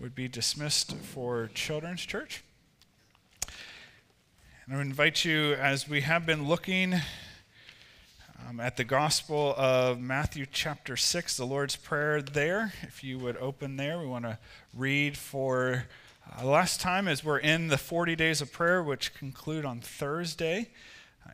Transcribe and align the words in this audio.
would 0.00 0.14
be 0.14 0.28
dismissed 0.28 0.96
for 0.96 1.50
Children's 1.52 2.00
Church. 2.00 2.42
And 4.64 4.74
I 4.74 4.80
invite 4.80 5.26
you, 5.26 5.52
as 5.52 5.86
we 5.86 6.00
have 6.00 6.24
been 6.24 6.48
looking 6.48 6.94
um, 8.48 8.60
at 8.60 8.78
the 8.78 8.84
Gospel 8.84 9.54
of 9.58 10.00
Matthew 10.00 10.46
chapter 10.50 10.96
6, 10.96 11.36
the 11.36 11.44
Lord's 11.44 11.76
Prayer 11.76 12.22
there, 12.22 12.72
if 12.80 13.04
you 13.04 13.18
would 13.18 13.36
open 13.36 13.76
there, 13.76 13.98
we 13.98 14.06
want 14.06 14.24
to 14.24 14.38
read 14.72 15.18
for 15.18 15.84
uh, 16.38 16.46
last 16.46 16.80
time 16.80 17.06
as 17.06 17.22
we're 17.22 17.38
in 17.38 17.68
the 17.68 17.76
40 17.76 18.16
days 18.16 18.40
of 18.40 18.50
prayer, 18.52 18.82
which 18.82 19.12
conclude 19.12 19.66
on 19.66 19.80
Thursday. 19.80 20.70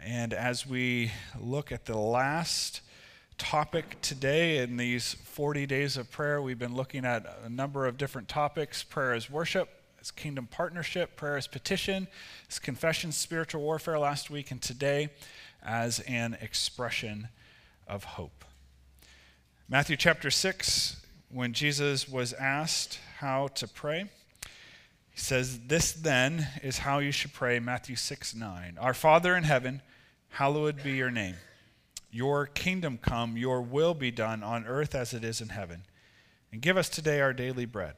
And 0.05 0.35
as 0.35 0.67
we 0.67 1.13
look 1.39 1.71
at 1.71 1.85
the 1.85 1.97
last 1.97 2.81
topic 3.39 4.01
today 4.01 4.59
in 4.59 4.77
these 4.77 5.15
40 5.15 5.67
days 5.67 5.97
of 5.97 6.11
prayer. 6.11 6.41
We've 6.41 6.59
been 6.59 6.75
looking 6.75 7.05
at 7.05 7.27
a 7.45 7.49
number 7.49 7.87
of 7.87 7.99
different 7.99 8.29
topics 8.29 8.83
prayer 8.83 9.13
as 9.13 9.31
worship, 9.31 9.69
as 10.01 10.11
kingdom 10.11 10.47
partnership, 10.47 11.17
prayer 11.17 11.37
as 11.37 11.47
petition, 11.47 12.09
as 12.49 12.59
confession, 12.59 13.13
spiritual 13.13 13.63
warfare 13.63 13.99
last 13.99 14.31
week, 14.31 14.51
and 14.51 14.63
today 14.63 15.11
as 15.63 16.01
an 16.01 16.37
expression 16.41 17.29
of 17.87 18.05
hope. 18.05 18.45
Matthew 19.69 19.97
chapter 19.97 20.31
6, 20.31 21.05
when 21.29 21.53
Jesus 21.53 22.09
was 22.09 22.33
asked 22.33 23.01
how 23.19 23.49
to 23.49 23.69
pray, 23.69 24.11
he 25.11 25.21
says, 25.21 25.61
This 25.67 25.93
then 25.93 26.47
is 26.63 26.79
how 26.79 26.99
you 26.99 27.13
should 27.13 27.33
pray, 27.33 27.59
Matthew 27.59 27.97
6 27.97 28.35
9. 28.35 28.79
Our 28.81 28.95
Father 28.95 29.37
in 29.37 29.45
heaven, 29.45 29.83
hallowed 30.31 30.83
be 30.83 30.93
your 30.93 31.11
name. 31.11 31.37
Your 32.17 32.47
kingdom 32.47 32.97
come, 32.97 33.37
your 33.37 33.61
will 33.61 33.93
be 33.93 34.11
done 34.11 34.43
on 34.43 34.65
earth 34.65 34.95
as 34.95 35.13
it 35.13 35.23
is 35.23 35.43
in 35.43 35.51
heaven. 35.51 35.83
And 36.51 36.63
give 36.63 36.79
us 36.79 36.89
today 36.89 37.21
our 37.21 37.35
daily 37.35 37.67
bread. 37.67 37.93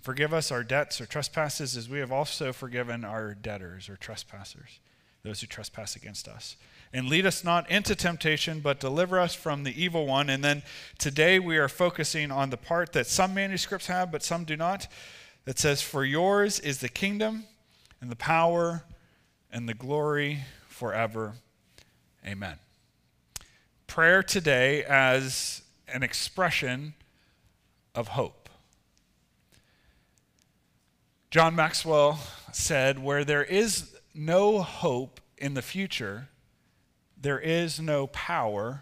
Forgive 0.00 0.34
us 0.34 0.50
our 0.50 0.64
debts 0.64 1.00
or 1.00 1.06
trespasses 1.06 1.76
as 1.76 1.88
we 1.88 2.00
have 2.00 2.10
also 2.10 2.52
forgiven 2.52 3.04
our 3.04 3.32
debtors 3.32 3.88
or 3.88 3.94
trespassers, 3.94 4.80
those 5.22 5.40
who 5.40 5.46
trespass 5.46 5.94
against 5.94 6.26
us. 6.26 6.56
And 6.92 7.08
lead 7.08 7.24
us 7.24 7.44
not 7.44 7.70
into 7.70 7.94
temptation, 7.94 8.58
but 8.58 8.80
deliver 8.80 9.20
us 9.20 9.36
from 9.36 9.62
the 9.62 9.80
evil 9.80 10.04
one. 10.04 10.28
And 10.28 10.42
then 10.42 10.64
today 10.98 11.38
we 11.38 11.58
are 11.58 11.68
focusing 11.68 12.32
on 12.32 12.50
the 12.50 12.56
part 12.56 12.92
that 12.94 13.06
some 13.06 13.34
manuscripts 13.34 13.86
have, 13.86 14.10
but 14.10 14.24
some 14.24 14.42
do 14.42 14.56
not, 14.56 14.88
that 15.44 15.60
says, 15.60 15.80
For 15.80 16.04
yours 16.04 16.58
is 16.58 16.78
the 16.78 16.88
kingdom 16.88 17.44
and 18.00 18.10
the 18.10 18.16
power 18.16 18.82
and 19.52 19.68
the 19.68 19.74
glory 19.74 20.40
forever. 20.66 21.34
Amen 22.26 22.58
prayer 23.92 24.22
today 24.22 24.82
as 24.84 25.60
an 25.86 26.02
expression 26.02 26.94
of 27.94 28.08
hope. 28.08 28.48
John 31.30 31.54
Maxwell 31.54 32.18
said, 32.52 32.98
Where 33.00 33.22
there 33.22 33.44
is 33.44 33.94
no 34.14 34.62
hope 34.62 35.20
in 35.36 35.52
the 35.52 35.60
future, 35.60 36.30
there 37.20 37.38
is 37.38 37.80
no 37.80 38.06
power 38.06 38.80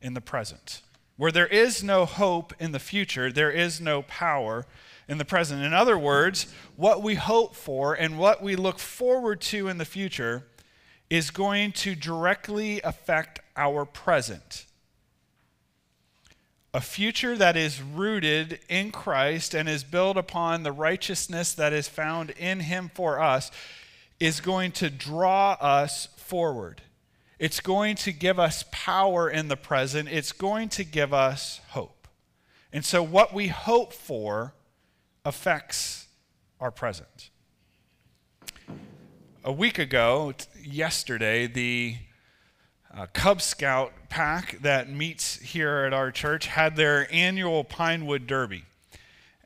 in 0.00 0.14
the 0.14 0.20
present. 0.20 0.82
Where 1.16 1.32
there 1.32 1.48
is 1.48 1.82
no 1.82 2.04
hope 2.04 2.54
in 2.60 2.70
the 2.70 2.78
future, 2.78 3.32
there 3.32 3.50
is 3.50 3.80
no 3.80 4.02
power 4.02 4.66
in 5.08 5.18
the 5.18 5.24
present. 5.24 5.64
In 5.64 5.74
other 5.74 5.98
words, 5.98 6.46
what 6.76 7.02
we 7.02 7.16
hope 7.16 7.56
for 7.56 7.92
and 7.92 8.16
what 8.16 8.40
we 8.40 8.54
look 8.54 8.78
forward 8.78 9.40
to 9.40 9.66
in 9.66 9.78
the 9.78 9.84
future 9.84 10.44
is 11.10 11.30
going 11.30 11.72
to 11.72 11.94
directly 11.94 12.80
affect 12.82 13.40
our 13.56 13.84
present. 13.84 14.66
A 16.74 16.80
future 16.80 17.36
that 17.36 17.56
is 17.56 17.82
rooted 17.82 18.60
in 18.68 18.92
Christ 18.92 19.54
and 19.54 19.68
is 19.68 19.84
built 19.84 20.16
upon 20.16 20.62
the 20.62 20.72
righteousness 20.72 21.54
that 21.54 21.72
is 21.72 21.88
found 21.88 22.30
in 22.30 22.60
Him 22.60 22.90
for 22.94 23.20
us 23.20 23.50
is 24.20 24.40
going 24.40 24.72
to 24.72 24.90
draw 24.90 25.52
us 25.60 26.08
forward. 26.16 26.82
It's 27.38 27.60
going 27.60 27.96
to 27.96 28.12
give 28.12 28.38
us 28.38 28.64
power 28.70 29.30
in 29.30 29.48
the 29.48 29.56
present. 29.56 30.08
It's 30.10 30.32
going 30.32 30.68
to 30.70 30.84
give 30.84 31.14
us 31.14 31.60
hope. 31.68 32.08
And 32.72 32.84
so, 32.84 33.02
what 33.02 33.32
we 33.32 33.48
hope 33.48 33.92
for 33.92 34.54
affects 35.24 36.06
our 36.60 36.70
present. 36.70 37.30
A 39.48 39.52
week 39.52 39.78
ago, 39.78 40.34
yesterday, 40.62 41.46
the 41.46 41.96
uh, 42.94 43.06
Cub 43.14 43.40
Scout 43.40 43.94
pack 44.10 44.58
that 44.60 44.90
meets 44.90 45.36
here 45.36 45.84
at 45.86 45.94
our 45.94 46.10
church 46.10 46.48
had 46.48 46.76
their 46.76 47.08
annual 47.10 47.64
Pinewood 47.64 48.26
Derby. 48.26 48.66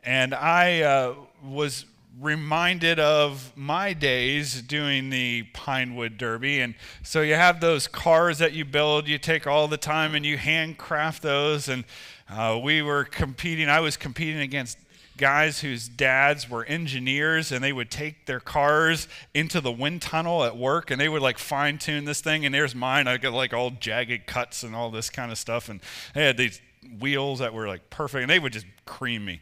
And 0.03 0.35
I 0.35 0.81
uh, 0.81 1.15
was 1.45 1.85
reminded 2.21 2.99
of 2.99 3.53
my 3.55 3.93
days 3.93 4.61
doing 4.63 5.11
the 5.11 5.45
Pinewood 5.53 6.19
Derby. 6.19 6.59
And 6.59 6.75
so 7.05 7.21
you 7.21 7.35
have 7.35 7.61
those 7.61 7.87
cars 7.87 8.39
that 8.39 8.53
you 8.53 8.65
build, 8.65 9.07
you 9.07 9.19
take 9.19 9.47
all 9.47 9.69
the 9.69 9.77
time 9.77 10.17
and 10.17 10.27
you 10.27 10.37
handcraft 10.37 11.23
those. 11.23 11.69
And 11.69 11.85
uh, 12.29 12.59
we 12.61 12.83
were 12.83 13.05
competing, 13.05 13.69
I 13.69 13.79
was 13.79 13.97
competing 13.97 14.41
against 14.41 14.79
guys 15.17 15.61
whose 15.61 15.89
dads 15.89 16.49
were 16.49 16.65
engineers 16.65 17.53
and 17.53 17.63
they 17.63 17.73
would 17.73 17.91
take 17.91 18.27
their 18.27 18.41
cars 18.41 19.09
into 19.35 19.61
the 19.61 19.73
wind 19.73 20.03
tunnel 20.03 20.45
at 20.45 20.57
work 20.57 20.91
and 20.91 21.01
they 21.01 21.09
would 21.09 21.23
like 21.23 21.39
fine 21.39 21.79
tune 21.79 22.05
this 22.05 22.21
thing. 22.21 22.45
And 22.45 22.55
there's 22.55 22.75
mine. 22.75 23.07
I 23.07 23.17
got 23.17 23.33
like 23.33 23.53
all 23.53 23.71
jagged 23.71 24.27
cuts 24.27 24.63
and 24.63 24.75
all 24.75 24.91
this 24.91 25.11
kind 25.11 25.31
of 25.31 25.39
stuff. 25.39 25.69
And 25.69 25.81
they 26.15 26.25
had 26.25 26.37
these 26.37 26.61
wheels 26.99 27.39
that 27.39 27.55
were 27.55 27.69
like 27.69 27.91
perfect 27.91 28.23
and 28.23 28.31
they 28.31 28.39
would 28.39 28.53
just 28.53 28.67
cream 28.85 29.25
me. 29.25 29.41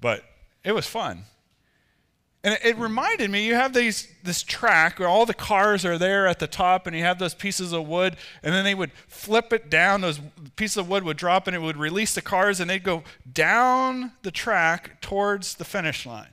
But 0.00 0.24
it 0.64 0.72
was 0.72 0.86
fun. 0.86 1.24
And 2.44 2.58
it 2.62 2.76
reminded 2.76 3.30
me, 3.30 3.46
you 3.46 3.54
have 3.54 3.72
these 3.72 4.06
this 4.22 4.42
track 4.42 4.98
where 4.98 5.08
all 5.08 5.24
the 5.24 5.32
cars 5.32 5.82
are 5.86 5.96
there 5.96 6.26
at 6.26 6.38
the 6.38 6.46
top, 6.46 6.86
and 6.86 6.94
you 6.94 7.02
have 7.02 7.18
those 7.18 7.32
pieces 7.32 7.72
of 7.72 7.88
wood, 7.88 8.16
and 8.42 8.54
then 8.54 8.64
they 8.64 8.74
would 8.74 8.92
flip 9.08 9.50
it 9.54 9.70
down. 9.70 10.02
Those 10.02 10.20
pieces 10.54 10.76
of 10.76 10.86
wood 10.86 11.04
would 11.04 11.16
drop, 11.16 11.46
and 11.46 11.56
it 11.56 11.62
would 11.62 11.78
release 11.78 12.14
the 12.14 12.20
cars, 12.20 12.60
and 12.60 12.68
they'd 12.68 12.84
go 12.84 13.02
down 13.32 14.12
the 14.22 14.30
track 14.30 15.00
towards 15.00 15.54
the 15.54 15.64
finish 15.64 16.04
line. 16.04 16.28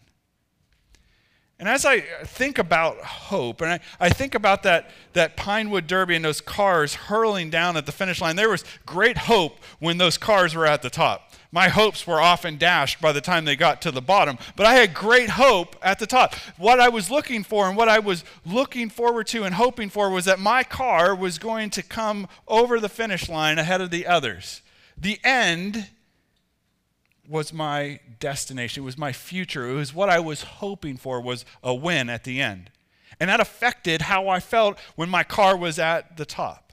And 1.57 1.69
as 1.69 1.85
I 1.85 2.01
think 2.01 2.57
about 2.57 2.97
hope, 2.97 3.61
and 3.61 3.71
I, 3.71 3.79
I 3.97 4.09
think 4.09 4.35
about 4.35 4.63
that, 4.63 4.89
that 5.13 5.37
Pinewood 5.37 5.87
Derby 5.87 6.17
and 6.17 6.25
those 6.25 6.41
cars 6.41 6.93
hurling 6.93 7.49
down 7.49 7.77
at 7.77 7.85
the 7.85 7.91
finish 7.93 8.19
line, 8.19 8.35
there 8.35 8.49
was 8.49 8.65
great 8.85 9.17
hope 9.17 9.59
when 9.79 9.97
those 9.97 10.17
cars 10.17 10.55
were 10.55 10.65
at 10.65 10.81
the 10.81 10.89
top 10.89 11.30
my 11.51 11.67
hopes 11.67 12.07
were 12.07 12.21
often 12.21 12.57
dashed 12.57 13.01
by 13.01 13.11
the 13.11 13.19
time 13.19 13.43
they 13.43 13.57
got 13.57 13.81
to 13.81 13.91
the 13.91 14.01
bottom. 14.01 14.37
But 14.55 14.65
I 14.65 14.75
had 14.75 14.93
great 14.93 15.31
hope 15.31 15.75
at 15.81 15.99
the 15.99 16.07
top. 16.07 16.35
What 16.57 16.79
I 16.79 16.87
was 16.87 17.11
looking 17.11 17.43
for 17.43 17.67
and 17.67 17.75
what 17.75 17.89
I 17.89 17.99
was 17.99 18.23
looking 18.45 18.89
forward 18.89 19.27
to 19.27 19.43
and 19.43 19.55
hoping 19.55 19.89
for 19.89 20.09
was 20.09 20.25
that 20.25 20.39
my 20.39 20.63
car 20.63 21.13
was 21.13 21.37
going 21.37 21.69
to 21.71 21.83
come 21.83 22.27
over 22.47 22.79
the 22.79 22.87
finish 22.87 23.27
line 23.27 23.59
ahead 23.59 23.81
of 23.81 23.91
the 23.91 24.07
others. 24.07 24.61
The 24.97 25.19
end 25.25 25.89
was 27.27 27.51
my 27.51 27.99
destination. 28.19 28.83
It 28.83 28.85
was 28.85 28.97
my 28.97 29.11
future. 29.11 29.69
It 29.69 29.73
was 29.73 29.93
what 29.93 30.09
I 30.09 30.19
was 30.19 30.43
hoping 30.43 30.95
for 30.95 31.19
was 31.19 31.43
a 31.61 31.75
win 31.75 32.09
at 32.09 32.23
the 32.23 32.41
end. 32.41 32.71
And 33.19 33.29
that 33.29 33.41
affected 33.41 34.03
how 34.03 34.29
I 34.29 34.39
felt 34.39 34.79
when 34.95 35.09
my 35.09 35.23
car 35.23 35.57
was 35.57 35.79
at 35.79 36.15
the 36.15 36.25
top 36.25 36.70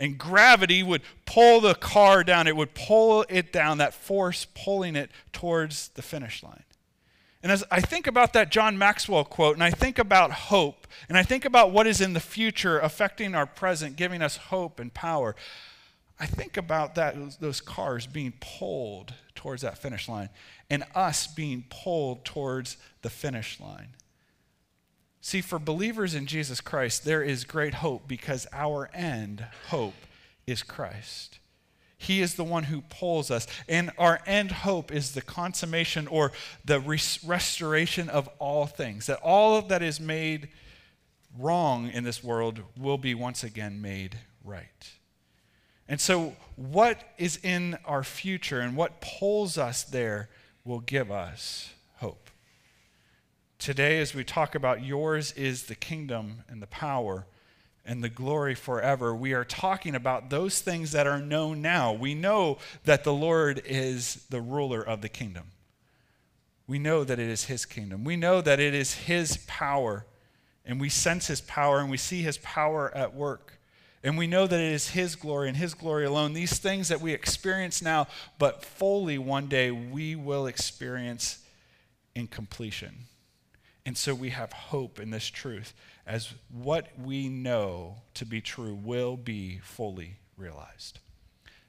and 0.00 0.18
gravity 0.18 0.82
would 0.82 1.02
pull 1.26 1.60
the 1.60 1.74
car 1.74 2.24
down. 2.24 2.48
It 2.48 2.56
would 2.56 2.74
pull 2.74 3.24
it 3.28 3.52
down, 3.52 3.78
that 3.78 3.94
force 3.94 4.46
pulling 4.54 4.96
it 4.96 5.10
towards 5.32 5.88
the 5.88 6.02
finish 6.02 6.42
line. 6.42 6.64
And 7.42 7.52
as 7.52 7.62
I 7.70 7.80
think 7.80 8.06
about 8.06 8.32
that 8.32 8.50
John 8.50 8.76
Maxwell 8.76 9.24
quote, 9.24 9.54
and 9.54 9.62
I 9.62 9.70
think 9.70 9.98
about 9.98 10.30
hope, 10.30 10.86
and 11.08 11.16
I 11.16 11.22
think 11.22 11.44
about 11.44 11.70
what 11.70 11.86
is 11.86 12.00
in 12.00 12.14
the 12.14 12.20
future 12.20 12.78
affecting 12.78 13.34
our 13.34 13.46
present, 13.46 13.96
giving 13.96 14.20
us 14.20 14.36
hope 14.36 14.80
and 14.80 14.92
power, 14.92 15.36
I 16.18 16.26
think 16.26 16.56
about 16.56 16.96
that 16.96 17.40
those 17.40 17.60
cars 17.62 18.06
being 18.06 18.34
pulled 18.40 19.14
towards 19.34 19.62
that 19.62 19.78
finish 19.78 20.06
line 20.06 20.28
and 20.68 20.84
us 20.94 21.26
being 21.26 21.64
pulled 21.70 22.26
towards 22.26 22.76
the 23.00 23.08
finish 23.08 23.58
line. 23.58 23.88
See, 25.20 25.40
for 25.40 25.58
believers 25.58 26.14
in 26.14 26.26
Jesus 26.26 26.60
Christ, 26.60 27.04
there 27.04 27.22
is 27.22 27.44
great 27.44 27.74
hope 27.74 28.08
because 28.08 28.46
our 28.52 28.90
end 28.94 29.44
hope 29.68 30.06
is 30.46 30.62
Christ. 30.62 31.38
He 31.98 32.22
is 32.22 32.34
the 32.34 32.44
one 32.44 32.64
who 32.64 32.80
pulls 32.80 33.30
us. 33.30 33.46
And 33.68 33.90
our 33.98 34.20
end 34.26 34.50
hope 34.50 34.90
is 34.90 35.12
the 35.12 35.20
consummation 35.20 36.06
or 36.06 36.32
the 36.64 36.80
res- 36.80 37.22
restoration 37.22 38.08
of 38.08 38.26
all 38.38 38.66
things. 38.66 39.06
That 39.06 39.20
all 39.22 39.60
that 39.60 39.82
is 39.82 40.00
made 40.00 40.48
wrong 41.38 41.90
in 41.90 42.02
this 42.02 42.24
world 42.24 42.60
will 42.78 42.96
be 42.96 43.14
once 43.14 43.44
again 43.44 43.82
made 43.82 44.16
right. 44.42 44.90
And 45.88 46.00
so, 46.00 46.36
what 46.56 46.98
is 47.18 47.38
in 47.42 47.76
our 47.84 48.02
future 48.02 48.60
and 48.60 48.76
what 48.76 49.02
pulls 49.02 49.58
us 49.58 49.82
there 49.82 50.30
will 50.64 50.80
give 50.80 51.10
us 51.10 51.70
Today, 53.60 54.00
as 54.00 54.14
we 54.14 54.24
talk 54.24 54.54
about 54.54 54.82
yours 54.82 55.32
is 55.32 55.64
the 55.64 55.74
kingdom 55.74 56.44
and 56.48 56.62
the 56.62 56.66
power 56.66 57.26
and 57.84 58.02
the 58.02 58.08
glory 58.08 58.54
forever, 58.54 59.14
we 59.14 59.34
are 59.34 59.44
talking 59.44 59.94
about 59.94 60.30
those 60.30 60.62
things 60.62 60.92
that 60.92 61.06
are 61.06 61.20
known 61.20 61.60
now. 61.60 61.92
We 61.92 62.14
know 62.14 62.56
that 62.84 63.04
the 63.04 63.12
Lord 63.12 63.60
is 63.66 64.24
the 64.30 64.40
ruler 64.40 64.80
of 64.80 65.02
the 65.02 65.10
kingdom. 65.10 65.52
we 66.66 66.78
know 66.78 67.04
that 67.04 67.18
it 67.18 67.28
is 67.28 67.44
His 67.44 67.66
kingdom. 67.66 68.02
We 68.02 68.16
know 68.16 68.40
that 68.40 68.60
it 68.60 68.72
is 68.72 68.94
His 68.94 69.36
power, 69.46 70.06
and 70.64 70.80
we 70.80 70.88
sense 70.88 71.26
His 71.26 71.42
power 71.42 71.80
and 71.80 71.90
we 71.90 71.98
see 71.98 72.22
His 72.22 72.38
power 72.38 72.90
at 72.96 73.14
work. 73.14 73.58
And 74.02 74.16
we 74.16 74.26
know 74.26 74.46
that 74.46 74.58
it 74.58 74.72
is 74.72 74.88
His 74.88 75.16
glory 75.16 75.48
and 75.48 75.56
His 75.58 75.74
glory 75.74 76.06
alone. 76.06 76.32
These 76.32 76.58
things 76.58 76.88
that 76.88 77.02
we 77.02 77.12
experience 77.12 77.82
now, 77.82 78.06
but 78.38 78.64
fully 78.64 79.18
one 79.18 79.48
day 79.48 79.70
we 79.70 80.16
will 80.16 80.46
experience 80.46 81.40
in 82.14 82.26
completion. 82.26 83.08
And 83.86 83.96
so 83.96 84.14
we 84.14 84.30
have 84.30 84.52
hope 84.52 85.00
in 85.00 85.10
this 85.10 85.28
truth 85.28 85.74
as 86.06 86.34
what 86.50 86.88
we 86.98 87.28
know 87.28 87.96
to 88.14 88.26
be 88.26 88.40
true 88.40 88.74
will 88.74 89.16
be 89.16 89.60
fully 89.62 90.16
realized. 90.36 90.98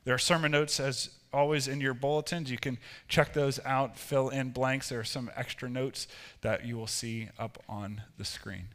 There 0.04 0.16
are 0.16 0.20
sermon 0.20 0.52
notes, 0.52 0.80
as 0.80 1.12
always, 1.32 1.68
in 1.68 1.80
your 1.80 1.94
bulletins. 1.94 2.50
You 2.50 2.58
can 2.58 2.80
check 3.08 3.34
those 3.34 3.60
out, 3.66 3.98
fill 3.98 4.30
in 4.30 4.50
blanks. 4.50 4.90
There 4.90 5.00
are 5.00 5.06
some 5.06 5.30
extra 5.36 5.70
notes 5.70 6.08
that 6.42 6.66
you 6.66 6.76
will 6.76 6.88
see 6.88 7.30
up 7.38 7.64
on 7.70 8.02
the 8.18 8.26
screen. 8.26 8.70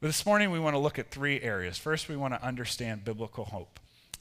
But 0.00 0.08
this 0.08 0.24
morning, 0.24 0.50
we 0.50 0.58
want 0.58 0.74
to 0.74 0.78
look 0.78 0.98
at 0.98 1.10
three 1.10 1.40
areas. 1.40 1.76
First, 1.76 2.08
we 2.08 2.16
want 2.16 2.34
to 2.34 2.42
understand 2.42 3.04
biblical 3.04 3.44
hope. 3.44 3.78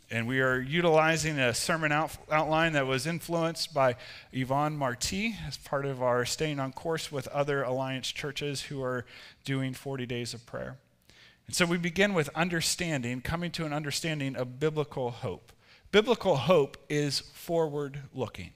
And 0.10 0.26
we 0.26 0.40
are 0.40 0.60
utilizing 0.60 1.38
a 1.38 1.54
sermon 1.54 1.92
out, 1.92 2.16
outline 2.32 2.74
that 2.74 2.88
was 2.88 3.06
influenced 3.06 3.74
by 3.74 3.98
Yvonne 4.32 4.78
Marti 4.78 5.36
as 5.46 5.58
part 5.58 5.86
of 5.86 6.02
our 6.02 6.24
staying 6.26 6.60
on 6.62 6.72
course 6.72 7.12
with 7.12 7.28
other 7.28 7.64
Alliance 7.64 8.10
churches 8.12 8.64
who 8.64 8.82
are 8.82 9.06
doing 9.44 9.74
40 9.74 10.06
days 10.06 10.34
of 10.34 10.46
prayer. 10.46 10.78
And 11.46 11.56
so 11.56 11.66
we 11.66 11.78
begin 11.78 12.14
with 12.14 12.30
understanding, 12.36 13.20
coming 13.20 13.52
to 13.52 13.66
an 13.66 13.74
understanding 13.74 14.38
of 14.38 14.60
biblical 14.60 15.12
hope. 15.12 15.52
Biblical 15.92 16.38
hope 16.38 16.78
is 16.90 17.20
forward 17.20 18.00
looking. 18.14 18.52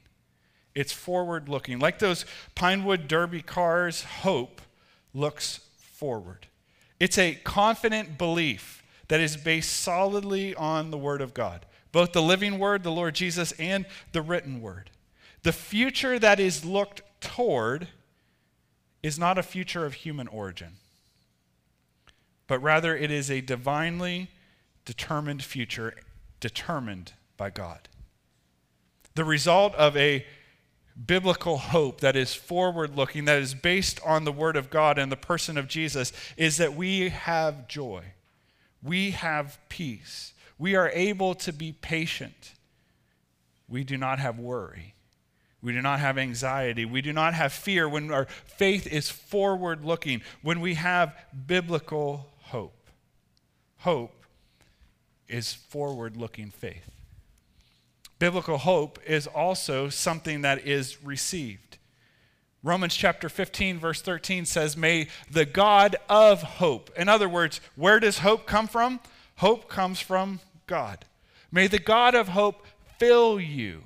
It's 0.73 0.93
forward 0.93 1.49
looking. 1.49 1.79
Like 1.79 1.99
those 1.99 2.25
Pinewood 2.55 3.09
Derby 3.09 3.41
cars, 3.41 4.03
hope 4.03 4.61
looks 5.13 5.59
forward. 5.77 6.47
It's 6.99 7.17
a 7.17 7.35
confident 7.43 8.17
belief 8.17 8.80
that 9.11 9.19
is 9.19 9.35
based 9.35 9.73
solidly 9.73 10.55
on 10.55 10.89
the 10.89 10.97
Word 10.97 11.19
of 11.19 11.33
God, 11.33 11.65
both 11.91 12.13
the 12.13 12.21
living 12.21 12.57
Word, 12.57 12.81
the 12.81 12.93
Lord 12.93 13.13
Jesus, 13.13 13.51
and 13.59 13.85
the 14.13 14.21
written 14.21 14.61
Word. 14.61 14.89
The 15.43 15.51
future 15.51 16.17
that 16.17 16.39
is 16.39 16.63
looked 16.63 17.01
toward 17.19 17.89
is 19.03 19.19
not 19.19 19.37
a 19.37 19.43
future 19.43 19.85
of 19.85 19.95
human 19.95 20.29
origin, 20.29 20.77
but 22.47 22.59
rather 22.59 22.95
it 22.95 23.11
is 23.11 23.29
a 23.29 23.41
divinely 23.41 24.29
determined 24.85 25.43
future 25.43 25.93
determined 26.39 27.11
by 27.35 27.49
God. 27.49 27.89
The 29.15 29.25
result 29.25 29.75
of 29.75 29.97
a 29.97 30.25
biblical 31.05 31.57
hope 31.57 31.99
that 31.99 32.15
is 32.15 32.33
forward 32.33 32.95
looking, 32.95 33.25
that 33.25 33.41
is 33.41 33.55
based 33.55 33.99
on 34.05 34.23
the 34.23 34.31
Word 34.31 34.55
of 34.55 34.69
God 34.69 34.97
and 34.97 35.11
the 35.11 35.17
person 35.17 35.57
of 35.57 35.67
Jesus, 35.67 36.13
is 36.37 36.55
that 36.55 36.75
we 36.75 37.09
have 37.09 37.67
joy. 37.67 38.05
We 38.83 39.11
have 39.11 39.59
peace. 39.69 40.33
We 40.57 40.75
are 40.75 40.89
able 40.89 41.35
to 41.35 41.53
be 41.53 41.71
patient. 41.71 42.53
We 43.67 43.83
do 43.83 43.97
not 43.97 44.19
have 44.19 44.39
worry. 44.39 44.93
We 45.61 45.73
do 45.73 45.81
not 45.81 45.99
have 45.99 46.17
anxiety. 46.17 46.85
We 46.85 47.01
do 47.01 47.13
not 47.13 47.33
have 47.33 47.53
fear 47.53 47.87
when 47.87 48.11
our 48.11 48.25
faith 48.25 48.87
is 48.87 49.09
forward 49.09 49.85
looking, 49.85 50.21
when 50.41 50.59
we 50.59 50.73
have 50.73 51.15
biblical 51.47 52.27
hope. 52.41 52.89
Hope 53.79 54.25
is 55.27 55.53
forward 55.53 56.17
looking 56.17 56.49
faith 56.49 56.91
biblical 58.21 58.59
hope 58.59 58.99
is 59.07 59.25
also 59.25 59.89
something 59.89 60.43
that 60.43 60.59
is 60.67 61.03
received. 61.03 61.70
Romans 62.63 62.95
chapter 62.95 63.27
15, 63.27 63.79
verse 63.79 64.01
13 64.01 64.45
says, 64.45 64.77
May 64.77 65.07
the 65.29 65.45
God 65.45 65.95
of 66.07 66.43
hope. 66.43 66.91
In 66.95 67.09
other 67.09 67.27
words, 67.27 67.59
where 67.75 67.99
does 67.99 68.19
hope 68.19 68.45
come 68.45 68.67
from? 68.67 68.99
Hope 69.37 69.67
comes 69.67 69.99
from 69.99 70.39
God. 70.67 71.05
May 71.51 71.67
the 71.67 71.79
God 71.79 72.13
of 72.13 72.29
hope 72.29 72.67
fill 72.99 73.39
you 73.39 73.83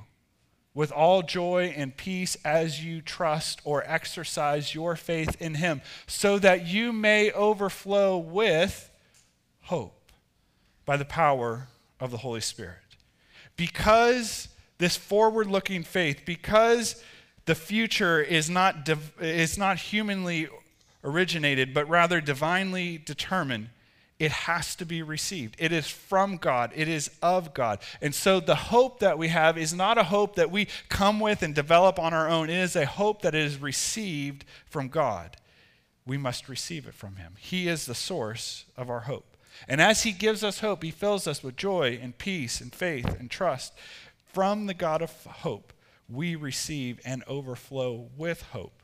with 0.74 0.92
all 0.92 1.22
joy 1.22 1.74
and 1.78 1.96
peace 1.96 2.36
as 2.44 2.84
you 2.84 3.02
trust 3.02 3.62
or 3.64 3.82
exercise 3.88 4.76
your 4.76 4.98
faith 4.98 5.42
in 5.42 5.56
Him, 5.56 5.82
so 6.06 6.38
that 6.40 6.68
you 6.68 6.92
may 6.92 7.32
overflow 7.32 8.18
with 8.18 8.92
hope 9.62 10.12
by 10.86 10.98
the 10.98 11.06
power 11.06 11.70
of 12.00 12.12
the 12.12 12.18
Holy 12.18 12.42
Spirit 12.42 12.80
because 13.58 14.50
this 14.78 14.98
forward 14.98 15.48
looking 15.48 15.84
faith, 15.84 16.24
because 16.26 17.02
the 17.46 17.56
future 17.56 18.22
is 18.22 18.50
not, 18.50 18.86
div- 18.86 19.14
is 19.22 19.58
not 19.58 19.78
humanly 19.78 20.48
originated, 21.04 21.74
but 21.74 21.88
rather 21.88 22.20
divinely 22.20 22.98
determined, 22.98 23.70
it 24.18 24.32
has 24.32 24.76
to 24.78 24.86
be 24.86 25.02
received. 25.02 25.56
It 25.60 25.72
is 25.72 25.88
from 25.88 26.38
God, 26.38 26.72
it 26.76 26.88
is 26.88 27.12
of 27.22 27.54
God. 27.54 27.80
And 28.02 28.16
so 28.16 28.40
the 28.40 28.56
hope 28.56 29.00
that 29.00 29.18
we 29.18 29.28
have 29.28 29.58
is 29.58 29.74
not 29.74 29.98
a 29.98 30.06
hope 30.06 30.36
that 30.36 30.52
we 30.52 30.68
come 30.90 31.20
with 31.20 31.44
and 31.44 31.54
develop 31.54 32.00
on 32.00 32.14
our 32.14 32.30
own, 32.30 32.50
it 32.50 32.58
is 32.58 32.76
a 32.76 32.86
hope 32.86 33.22
that 33.24 33.36
is 33.36 33.62
received 33.62 34.46
from 34.66 34.88
God. 34.88 35.38
We 36.06 36.18
must 36.18 36.48
receive 36.48 36.88
it 36.88 36.94
from 36.94 37.18
Him. 37.18 37.34
He 37.38 37.68
is 37.68 37.86
the 37.86 37.96
source 37.96 38.66
of 38.78 38.90
our 38.90 39.02
hope. 39.02 39.38
And 39.68 39.82
as 39.82 40.04
He 40.04 40.12
gives 40.12 40.44
us 40.44 40.60
hope, 40.60 40.84
He 40.84 40.92
fills 40.92 41.28
us 41.28 41.44
with 41.44 41.58
joy 41.58 42.00
and 42.02 42.18
peace 42.18 42.62
and 42.62 42.74
faith 42.74 43.20
and 43.20 43.30
trust. 43.30 43.74
From 44.32 44.68
the 44.68 44.74
God 44.74 45.02
of 45.02 45.12
hope, 45.26 45.74
we 46.10 46.36
receive 46.36 47.00
and 47.06 47.24
overflow 47.28 48.10
with 48.18 48.42
hope 48.52 48.82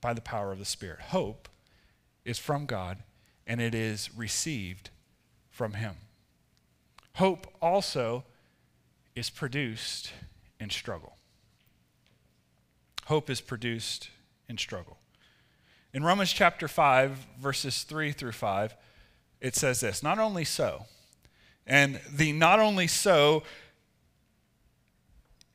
by 0.00 0.12
the 0.12 0.20
power 0.20 0.52
of 0.52 0.58
the 0.58 0.64
Spirit. 0.64 1.00
Hope 1.00 1.48
is 2.24 2.38
from 2.38 2.66
God 2.66 2.98
and 3.46 3.60
it 3.60 3.74
is 3.74 4.14
received 4.16 4.90
from 5.50 5.74
Him. 5.74 5.96
Hope 7.16 7.46
also 7.62 8.24
is 9.14 9.30
produced 9.30 10.12
in 10.58 10.70
struggle. 10.70 11.16
Hope 13.06 13.30
is 13.30 13.40
produced 13.40 14.10
in 14.48 14.58
struggle. 14.58 14.98
In 15.92 16.02
Romans 16.02 16.32
chapter 16.32 16.66
5, 16.66 17.26
verses 17.38 17.84
3 17.84 18.12
through 18.12 18.32
5, 18.32 18.74
it 19.40 19.54
says 19.54 19.80
this 19.80 20.02
Not 20.02 20.18
only 20.18 20.44
so, 20.44 20.86
and 21.66 22.00
the 22.10 22.32
not 22.32 22.60
only 22.60 22.86
so 22.86 23.42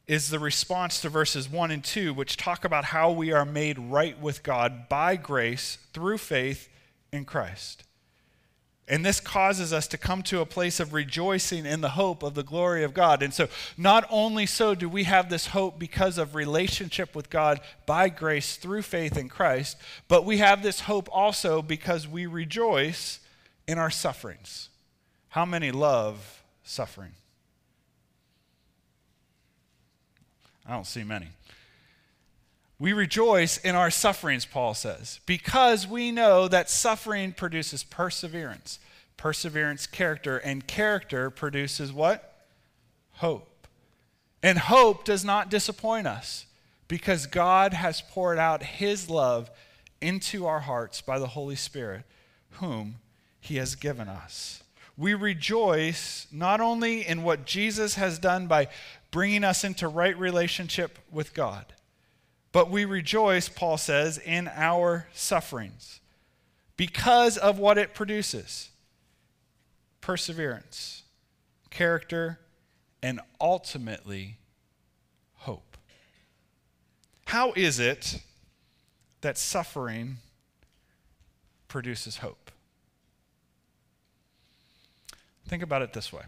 is 0.09 0.29
the 0.29 0.39
response 0.39 0.99
to 0.99 1.07
verses 1.07 1.47
1 1.47 1.69
and 1.69 1.83
2, 1.83 2.15
which 2.15 2.35
talk 2.35 2.65
about 2.65 2.85
how 2.85 3.11
we 3.11 3.31
are 3.31 3.45
made 3.45 3.77
right 3.77 4.19
with 4.19 4.41
God 4.41 4.89
by 4.89 5.15
grace 5.15 5.77
through 5.93 6.17
faith 6.17 6.67
in 7.13 7.25
Christ. 7.25 7.83
And 8.87 9.05
this 9.05 9.19
causes 9.19 9.71
us 9.71 9.85
to 9.89 9.99
come 9.99 10.23
to 10.23 10.41
a 10.41 10.47
place 10.47 10.79
of 10.79 10.93
rejoicing 10.93 11.67
in 11.67 11.81
the 11.81 11.89
hope 11.89 12.23
of 12.23 12.33
the 12.33 12.41
glory 12.41 12.83
of 12.83 12.95
God. 12.95 13.21
And 13.21 13.31
so, 13.31 13.49
not 13.77 14.03
only 14.09 14.47
so 14.47 14.73
do 14.73 14.89
we 14.89 15.03
have 15.03 15.29
this 15.29 15.45
hope 15.45 15.77
because 15.77 16.17
of 16.17 16.33
relationship 16.33 17.15
with 17.15 17.29
God 17.29 17.61
by 17.85 18.09
grace 18.09 18.55
through 18.55 18.81
faith 18.81 19.15
in 19.15 19.29
Christ, 19.29 19.77
but 20.07 20.25
we 20.25 20.37
have 20.37 20.63
this 20.63 20.81
hope 20.81 21.07
also 21.11 21.61
because 21.61 22.07
we 22.07 22.25
rejoice 22.25 23.19
in 23.67 23.77
our 23.77 23.91
sufferings. 23.91 24.69
How 25.27 25.45
many 25.45 25.69
love 25.69 26.41
suffering? 26.63 27.11
I 30.69 30.73
don't 30.73 30.85
see 30.85 31.03
many. 31.03 31.29
We 32.77 32.93
rejoice 32.93 33.57
in 33.57 33.75
our 33.75 33.89
sufferings, 33.89 34.45
Paul 34.45 34.75
says, 34.75 35.19
because 35.25 35.87
we 35.87 36.11
know 36.11 36.47
that 36.47 36.69
suffering 36.69 37.33
produces 37.33 37.83
perseverance. 37.83 38.79
Perseverance, 39.17 39.87
character, 39.87 40.37
and 40.37 40.65
character 40.65 41.31
produces 41.31 41.91
what? 41.91 42.45
Hope. 43.13 43.67
And 44.43 44.59
hope 44.59 45.03
does 45.03 45.25
not 45.25 45.49
disappoint 45.49 46.07
us 46.07 46.45
because 46.87 47.25
God 47.25 47.73
has 47.73 48.01
poured 48.01 48.37
out 48.37 48.63
his 48.63 49.09
love 49.09 49.49
into 49.99 50.45
our 50.45 50.61
hearts 50.61 51.01
by 51.01 51.19
the 51.19 51.27
Holy 51.27 51.55
Spirit, 51.55 52.03
whom 52.51 52.95
he 53.41 53.55
has 53.55 53.75
given 53.75 54.07
us. 54.07 54.63
We 54.95 55.13
rejoice 55.13 56.27
not 56.31 56.61
only 56.61 57.07
in 57.07 57.23
what 57.23 57.45
Jesus 57.45 57.95
has 57.95 58.19
done 58.19 58.47
by 58.47 58.67
bringing 59.11 59.43
us 59.43 59.63
into 59.63 59.87
right 59.87 60.17
relationship 60.17 60.99
with 61.11 61.33
God, 61.33 61.65
but 62.51 62.69
we 62.69 62.85
rejoice, 62.85 63.49
Paul 63.49 63.77
says, 63.77 64.17
in 64.17 64.47
our 64.53 65.07
sufferings 65.13 65.99
because 66.77 67.37
of 67.37 67.59
what 67.59 67.77
it 67.77 67.93
produces 67.93 68.69
perseverance, 70.01 71.03
character, 71.69 72.39
and 73.03 73.19
ultimately 73.39 74.37
hope. 75.35 75.77
How 77.25 77.51
is 77.53 77.79
it 77.79 78.21
that 79.21 79.37
suffering 79.37 80.17
produces 81.67 82.17
hope? 82.17 82.49
Think 85.47 85.63
about 85.63 85.81
it 85.81 85.93
this 85.93 86.13
way. 86.13 86.23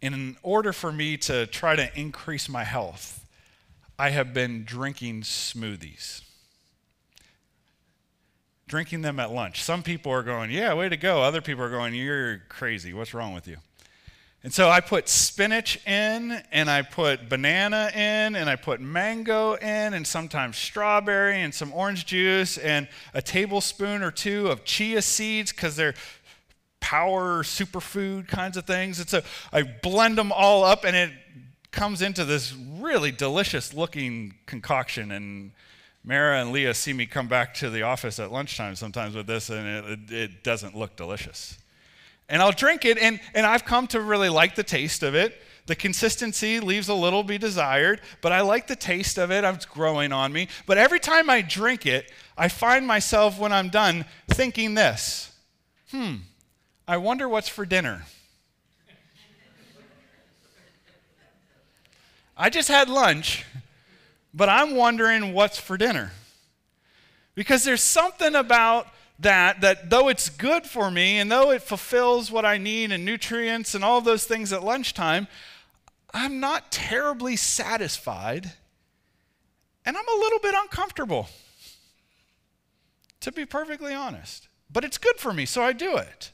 In 0.00 0.36
order 0.42 0.72
for 0.72 0.92
me 0.92 1.16
to 1.18 1.46
try 1.46 1.74
to 1.76 1.98
increase 1.98 2.48
my 2.48 2.64
health, 2.64 3.24
I 3.98 4.10
have 4.10 4.34
been 4.34 4.64
drinking 4.64 5.22
smoothies. 5.22 6.22
Drinking 8.68 9.02
them 9.02 9.18
at 9.20 9.30
lunch. 9.30 9.62
Some 9.62 9.82
people 9.82 10.12
are 10.12 10.22
going, 10.22 10.50
Yeah, 10.50 10.74
way 10.74 10.88
to 10.88 10.96
go. 10.96 11.22
Other 11.22 11.40
people 11.40 11.64
are 11.64 11.70
going, 11.70 11.94
You're 11.94 12.42
crazy. 12.48 12.92
What's 12.92 13.14
wrong 13.14 13.32
with 13.32 13.46
you? 13.46 13.56
And 14.46 14.54
so 14.54 14.68
I 14.68 14.80
put 14.80 15.08
spinach 15.08 15.84
in, 15.88 16.40
and 16.52 16.70
I 16.70 16.82
put 16.82 17.28
banana 17.28 17.90
in, 17.92 18.36
and 18.36 18.48
I 18.48 18.54
put 18.54 18.80
mango 18.80 19.54
in, 19.54 19.92
and 19.92 20.06
sometimes 20.06 20.56
strawberry, 20.56 21.40
and 21.42 21.52
some 21.52 21.72
orange 21.72 22.06
juice, 22.06 22.56
and 22.56 22.86
a 23.12 23.20
tablespoon 23.20 24.04
or 24.04 24.12
two 24.12 24.46
of 24.46 24.64
chia 24.64 25.02
seeds 25.02 25.50
because 25.50 25.74
they're 25.74 25.94
power 26.86 27.42
superfood 27.42 28.28
kinds 28.28 28.56
of 28.56 28.64
things. 28.64 29.00
And 29.00 29.08
so 29.08 29.22
I 29.52 29.62
blend 29.62 30.18
them 30.18 30.30
all 30.30 30.62
up, 30.62 30.84
and 30.84 30.94
it 30.94 31.10
comes 31.72 32.00
into 32.00 32.24
this 32.24 32.54
really 32.54 33.10
delicious 33.10 33.74
looking 33.74 34.34
concoction. 34.46 35.10
And 35.10 35.50
Mara 36.04 36.40
and 36.40 36.52
Leah 36.52 36.74
see 36.74 36.92
me 36.92 37.06
come 37.06 37.26
back 37.26 37.54
to 37.54 37.70
the 37.70 37.82
office 37.82 38.20
at 38.20 38.30
lunchtime 38.30 38.76
sometimes 38.76 39.16
with 39.16 39.26
this, 39.26 39.50
and 39.50 39.66
it, 39.66 40.12
it 40.12 40.44
doesn't 40.44 40.76
look 40.76 40.94
delicious 40.96 41.58
and 42.28 42.42
I'll 42.42 42.52
drink 42.52 42.84
it, 42.84 42.98
and, 42.98 43.20
and 43.34 43.46
I've 43.46 43.64
come 43.64 43.86
to 43.88 44.00
really 44.00 44.28
like 44.28 44.56
the 44.56 44.64
taste 44.64 45.02
of 45.02 45.14
it. 45.14 45.40
The 45.66 45.76
consistency 45.76 46.60
leaves 46.60 46.88
a 46.88 46.94
little 46.94 47.22
to 47.22 47.28
be 47.28 47.38
desired, 47.38 48.00
but 48.20 48.32
I 48.32 48.40
like 48.40 48.66
the 48.66 48.76
taste 48.76 49.18
of 49.18 49.30
it. 49.30 49.44
It's 49.44 49.66
growing 49.66 50.12
on 50.12 50.32
me. 50.32 50.48
But 50.66 50.78
every 50.78 51.00
time 51.00 51.28
I 51.28 51.42
drink 51.42 51.86
it, 51.86 52.10
I 52.36 52.48
find 52.48 52.86
myself, 52.86 53.38
when 53.38 53.52
I'm 53.52 53.68
done, 53.68 54.04
thinking 54.28 54.74
this 54.74 55.32
hmm, 55.90 56.16
I 56.88 56.98
wonder 56.98 57.28
what's 57.28 57.48
for 57.48 57.66
dinner. 57.66 58.04
I 62.36 62.50
just 62.50 62.68
had 62.68 62.88
lunch, 62.88 63.44
but 64.34 64.48
I'm 64.48 64.76
wondering 64.76 65.32
what's 65.32 65.58
for 65.58 65.76
dinner. 65.76 66.12
Because 67.34 67.64
there's 67.64 67.82
something 67.82 68.34
about 68.34 68.88
that 69.18 69.62
that 69.62 69.88
though 69.88 70.08
it's 70.08 70.28
good 70.28 70.66
for 70.66 70.90
me 70.90 71.18
and 71.18 71.32
though 71.32 71.50
it 71.50 71.62
fulfills 71.62 72.30
what 72.30 72.44
I 72.44 72.58
need 72.58 72.92
and 72.92 73.04
nutrients 73.04 73.74
and 73.74 73.82
all 73.82 74.00
those 74.02 74.24
things 74.24 74.52
at 74.52 74.62
lunchtime, 74.62 75.26
I'm 76.12 76.38
not 76.38 76.70
terribly 76.70 77.36
satisfied 77.36 78.52
and 79.84 79.96
I'm 79.96 80.08
a 80.08 80.20
little 80.20 80.38
bit 80.40 80.54
uncomfortable. 80.56 81.28
To 83.20 83.32
be 83.32 83.46
perfectly 83.46 83.94
honest. 83.94 84.48
But 84.70 84.84
it's 84.84 84.98
good 84.98 85.16
for 85.16 85.32
me, 85.32 85.46
so 85.46 85.62
I 85.62 85.72
do 85.72 85.96
it. 85.96 86.30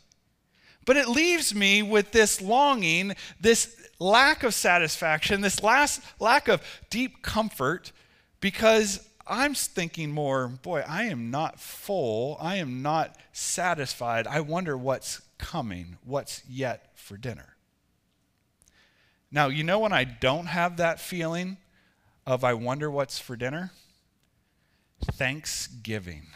But 0.85 0.97
it 0.97 1.09
leaves 1.09 1.55
me 1.55 1.83
with 1.83 2.12
this 2.12 2.41
longing, 2.41 3.15
this 3.41 3.77
lack 3.99 4.43
of 4.43 4.55
satisfaction, 4.55 5.41
this 5.41 5.62
last 5.62 6.03
lack 6.19 6.49
of 6.49 6.62
deep 6.91 7.23
comfort 7.23 7.93
because 8.41 9.09
I'm 9.27 9.55
thinking 9.55 10.11
more, 10.11 10.49
boy, 10.49 10.85
I 10.87 11.05
am 11.05 11.31
not 11.31 11.61
full. 11.61 12.37
I 12.41 12.57
am 12.57 12.83
not 12.83 13.17
satisfied. 13.33 14.27
I 14.27 14.41
wonder 14.41 14.77
what's 14.77 15.23
coming, 15.39 15.97
what's 16.05 16.43
yet 16.49 16.91
for 16.95 17.17
dinner. 17.17 17.57
Now, 19.31 19.47
you 19.47 19.65
know 19.65 19.79
when 19.79 19.93
I 19.93 20.05
don't 20.05 20.47
have 20.47 20.77
that 20.77 21.01
feeling 21.01 21.57
of 22.27 22.45
I 22.45 22.55
wonder 22.55 22.91
what's 22.91 23.19
for 23.19 23.37
dinner? 23.37 23.73
Thanksgiving. 25.12 26.27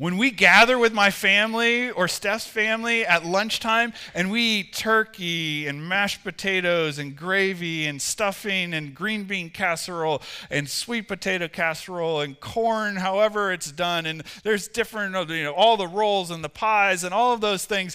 When 0.00 0.16
we 0.16 0.30
gather 0.30 0.78
with 0.78 0.94
my 0.94 1.10
family 1.10 1.90
or 1.90 2.08
Steph's 2.08 2.46
family 2.46 3.04
at 3.04 3.26
lunchtime 3.26 3.92
and 4.14 4.30
we 4.30 4.40
eat 4.40 4.72
turkey 4.72 5.66
and 5.66 5.86
mashed 5.86 6.24
potatoes 6.24 6.98
and 6.98 7.14
gravy 7.14 7.86
and 7.86 8.00
stuffing 8.00 8.72
and 8.72 8.94
green 8.94 9.24
bean 9.24 9.50
casserole 9.50 10.22
and 10.50 10.70
sweet 10.70 11.06
potato 11.06 11.48
casserole 11.48 12.22
and 12.22 12.40
corn, 12.40 12.96
however 12.96 13.52
it's 13.52 13.70
done, 13.70 14.06
and 14.06 14.22
there's 14.42 14.68
different, 14.68 15.14
you 15.28 15.44
know, 15.44 15.52
all 15.52 15.76
the 15.76 15.86
rolls 15.86 16.30
and 16.30 16.42
the 16.42 16.48
pies 16.48 17.04
and 17.04 17.12
all 17.12 17.34
of 17.34 17.42
those 17.42 17.66
things. 17.66 17.94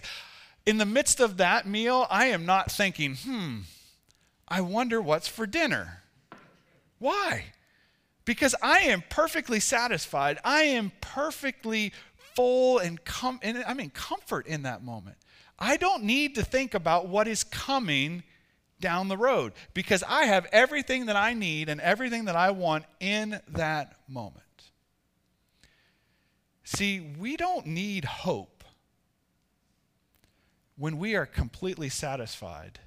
In 0.67 0.77
the 0.77 0.85
midst 0.85 1.19
of 1.19 1.38
that 1.38 1.65
meal, 1.65 2.05
I 2.12 2.27
am 2.27 2.45
not 2.45 2.71
thinking, 2.71 3.15
hmm, 3.15 3.62
I 4.47 4.62
wonder 4.62 5.01
what's 5.01 5.27
for 5.27 5.47
dinner. 5.47 6.03
Why? 7.00 7.45
Because 8.25 8.55
I 8.62 8.79
am 8.79 9.03
perfectly 9.10 9.60
satisfied. 9.60 10.39
I 10.44 10.63
am 10.63 10.91
perfectly 11.00 11.94
full 12.36 12.79
and, 12.79 13.03
com- 13.05 13.39
and 13.41 13.63
I 13.65 13.74
mean 13.74 13.91
comfort 13.91 14.48
in 14.48 14.63
that 14.63 14.84
moment. 14.84 15.17
I 15.58 15.77
don't 15.77 16.03
need 16.03 16.36
to 16.36 16.44
think 16.44 16.74
about 16.74 17.08
what 17.08 17.27
is 17.27 17.44
coming 17.44 18.24
down 18.82 19.08
the 19.08 19.17
road 19.17 19.53
because 19.74 20.03
I 20.05 20.25
have 20.25 20.48
everything 20.51 21.05
that 21.05 21.15
I 21.15 21.34
need 21.34 21.70
and 21.70 21.79
everything 21.79 22.25
that 22.25 22.36
I 22.36 22.51
want 22.51 22.84
in 23.00 23.39
that 23.50 23.96
moment. 24.10 24.44
See, 26.63 27.00
we 27.00 27.38
don't 27.38 27.67
need 27.67 28.03
hope 28.03 28.63
when 30.77 30.98
we 30.98 31.15
are 31.15 31.25
completely 31.25 31.89
satisfied 31.89 32.79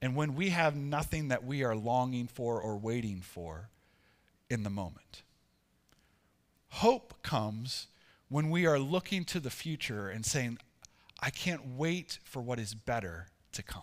and 0.00 0.16
when 0.16 0.34
we 0.34 0.50
have 0.50 0.74
nothing 0.74 1.28
that 1.28 1.44
we 1.44 1.64
are 1.64 1.76
longing 1.76 2.28
for 2.28 2.60
or 2.60 2.78
waiting 2.78 3.20
for 3.20 3.68
in 4.54 4.62
the 4.62 4.70
moment. 4.70 5.22
Hope 6.70 7.22
comes 7.22 7.88
when 8.28 8.48
we 8.48 8.64
are 8.66 8.78
looking 8.78 9.24
to 9.26 9.40
the 9.40 9.50
future 9.50 10.08
and 10.08 10.24
saying, 10.24 10.58
I 11.20 11.30
can't 11.30 11.76
wait 11.76 12.18
for 12.24 12.40
what 12.40 12.58
is 12.58 12.74
better 12.74 13.26
to 13.52 13.62
come. 13.62 13.82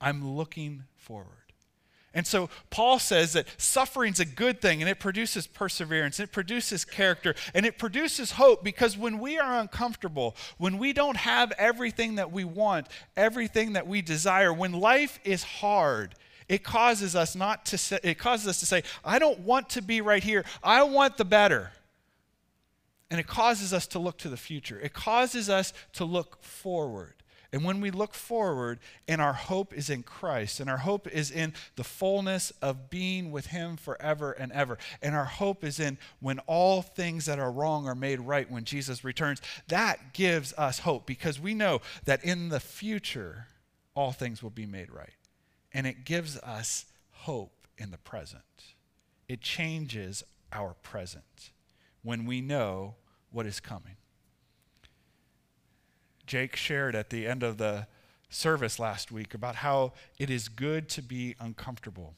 I'm 0.00 0.36
looking 0.36 0.84
forward. 0.96 1.34
And 2.14 2.26
so 2.26 2.48
Paul 2.70 2.98
says 2.98 3.34
that 3.34 3.46
suffering's 3.58 4.18
a 4.18 4.24
good 4.24 4.60
thing 4.60 4.80
and 4.80 4.88
it 4.90 4.98
produces 4.98 5.46
perseverance, 5.46 6.18
it 6.18 6.32
produces 6.32 6.84
character, 6.84 7.34
and 7.54 7.66
it 7.66 7.78
produces 7.78 8.32
hope 8.32 8.64
because 8.64 8.96
when 8.96 9.18
we 9.18 9.38
are 9.38 9.60
uncomfortable, 9.60 10.34
when 10.56 10.78
we 10.78 10.92
don't 10.92 11.18
have 11.18 11.52
everything 11.58 12.14
that 12.14 12.32
we 12.32 12.44
want, 12.44 12.88
everything 13.16 13.74
that 13.74 13.86
we 13.86 14.00
desire, 14.00 14.52
when 14.52 14.72
life 14.72 15.20
is 15.22 15.42
hard, 15.42 16.14
it 16.48 16.64
causes 16.64 17.14
us 17.14 17.36
not 17.36 17.66
to 17.66 17.78
say, 17.78 17.98
it 18.02 18.18
causes 18.18 18.48
us 18.48 18.60
to 18.60 18.66
say, 18.66 18.82
I 19.04 19.18
don't 19.18 19.40
want 19.40 19.68
to 19.70 19.82
be 19.82 20.00
right 20.00 20.22
here. 20.22 20.44
I 20.62 20.82
want 20.82 21.18
the 21.18 21.24
better. 21.24 21.72
And 23.10 23.20
it 23.20 23.26
causes 23.26 23.72
us 23.72 23.86
to 23.88 23.98
look 23.98 24.18
to 24.18 24.28
the 24.28 24.36
future. 24.36 24.78
It 24.80 24.92
causes 24.92 25.48
us 25.50 25.72
to 25.94 26.04
look 26.04 26.42
forward. 26.42 27.14
And 27.50 27.64
when 27.64 27.80
we 27.80 27.90
look 27.90 28.12
forward 28.12 28.78
and 29.06 29.22
our 29.22 29.32
hope 29.32 29.72
is 29.72 29.88
in 29.88 30.02
Christ, 30.02 30.60
and 30.60 30.68
our 30.68 30.78
hope 30.78 31.08
is 31.08 31.30
in 31.30 31.54
the 31.76 31.84
fullness 31.84 32.50
of 32.60 32.90
being 32.90 33.30
with 33.30 33.46
Him 33.46 33.78
forever 33.78 34.32
and 34.32 34.52
ever, 34.52 34.76
and 35.00 35.14
our 35.14 35.24
hope 35.24 35.64
is 35.64 35.80
in 35.80 35.96
when 36.20 36.40
all 36.40 36.82
things 36.82 37.24
that 37.24 37.38
are 37.38 37.50
wrong 37.50 37.86
are 37.88 37.94
made 37.94 38.20
right 38.20 38.50
when 38.50 38.64
Jesus 38.64 39.02
returns, 39.02 39.40
that 39.68 40.12
gives 40.12 40.52
us 40.58 40.80
hope 40.80 41.06
because 41.06 41.40
we 41.40 41.54
know 41.54 41.80
that 42.04 42.22
in 42.22 42.50
the 42.50 42.60
future, 42.60 43.46
all 43.94 44.12
things 44.12 44.42
will 44.42 44.50
be 44.50 44.66
made 44.66 44.90
right 44.92 45.17
and 45.72 45.86
it 45.86 46.04
gives 46.04 46.36
us 46.38 46.86
hope 47.10 47.66
in 47.76 47.90
the 47.90 47.98
present. 47.98 48.42
It 49.28 49.40
changes 49.40 50.22
our 50.52 50.74
present 50.82 51.50
when 52.02 52.24
we 52.24 52.40
know 52.40 52.94
what 53.30 53.46
is 53.46 53.60
coming. 53.60 53.96
Jake 56.26 56.56
shared 56.56 56.94
at 56.94 57.10
the 57.10 57.26
end 57.26 57.42
of 57.42 57.58
the 57.58 57.86
service 58.30 58.78
last 58.78 59.10
week 59.10 59.34
about 59.34 59.56
how 59.56 59.92
it 60.18 60.30
is 60.30 60.48
good 60.48 60.88
to 60.90 61.02
be 61.02 61.34
uncomfortable. 61.40 62.14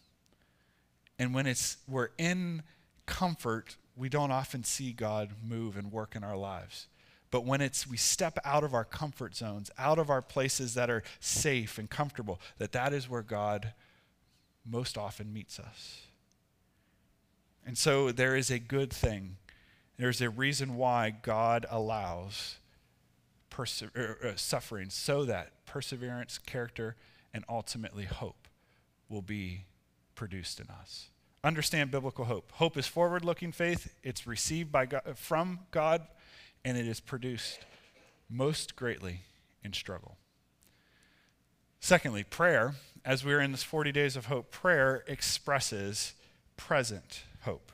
And 1.19 1.35
when 1.35 1.47
it's 1.47 1.77
we're 1.89 2.11
in 2.19 2.63
comfort, 3.07 3.77
we 3.97 4.09
don't 4.09 4.33
often 4.33 4.65
see 4.65 4.93
God 4.93 5.31
move 5.47 5.77
and 5.77 5.93
work 5.93 6.17
in 6.17 6.25
our 6.25 6.37
lives. 6.37 6.87
But 7.31 7.45
when 7.45 7.61
it's 7.61 7.87
we 7.87 7.97
step 7.97 8.39
out 8.45 8.65
of 8.65 8.75
our 8.75 8.85
comfort 8.85 9.37
zones, 9.37 9.71
out 9.79 9.99
of 9.99 10.11
our 10.11 10.23
places 10.23 10.75
that 10.75 10.91
are 10.91 11.03
safe 11.21 11.79
and 11.79 11.89
comfortable, 11.89 12.41
that 12.59 12.73
that 12.73 12.93
is 12.93 13.09
where 13.09 13.23
God 13.23 13.73
most 14.69 14.99
often 14.99 15.33
meets 15.33 15.59
us. 15.59 16.03
And 17.65 17.79
so 17.79 18.11
there 18.11 18.35
is 18.35 18.51
a 18.51 18.59
good 18.59 18.93
thing. 18.93 19.37
There's 19.97 20.21
a 20.21 20.31
reason 20.31 20.77
why 20.77 21.11
God 21.11 21.67
allows 21.71 22.57
perse- 23.49 23.83
er, 23.83 24.19
er, 24.25 24.33
suffering 24.37 24.91
so 24.91 25.25
that 25.25 25.67
perseverance, 25.67 26.39
character, 26.39 26.97
and 27.33 27.45
ultimately 27.49 28.05
hope 28.05 28.49
will 29.09 29.23
be 29.23 29.67
produced 30.15 30.59
in 30.59 30.69
us. 30.69 31.11
Understand 31.45 31.91
biblical 31.91 32.25
hope. 32.25 32.51
Hope 32.53 32.77
is 32.77 32.87
forward 32.87 33.25
looking 33.25 33.53
faith, 33.53 33.95
it's 34.03 34.27
received 34.27 34.73
by 34.73 34.87
God, 34.87 35.03
from 35.17 35.61
God 35.71 36.07
and 36.65 36.77
it 36.77 36.87
is 36.87 37.01
produced 37.01 37.61
most 38.29 38.77
greatly 38.77 39.23
in 39.65 39.73
struggle. 39.73 40.17
Secondly, 41.81 42.23
prayer, 42.23 42.75
as 43.05 43.25
we're 43.25 43.41
in 43.41 43.53
this 43.53 43.63
40 43.63 43.91
days 43.93 44.17
of 44.17 44.27
hope, 44.27 44.51
prayer 44.51 45.03
expresses 45.07 46.15
present 46.57 47.23
hope. 47.43 47.73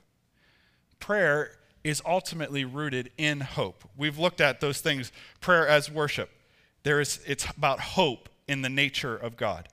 Prayer 1.01 1.59
is 1.83 2.01
ultimately 2.07 2.65
rooted 2.65 3.11
in 3.19 3.41
hope. 3.41 3.85
We've 3.97 4.19
looked 4.19 4.41
at 4.41 4.61
those 4.61 4.81
things, 4.81 5.13
prayer 5.41 5.67
as 5.67 5.91
worship. 5.91 6.31
There 6.85 7.01
is, 7.01 7.21
it's 7.27 7.47
about 7.57 7.81
hope 7.81 8.29
in 8.47 8.63
the 8.63 8.69
nature 8.69 9.17
of 9.17 9.37
God. 9.37 9.69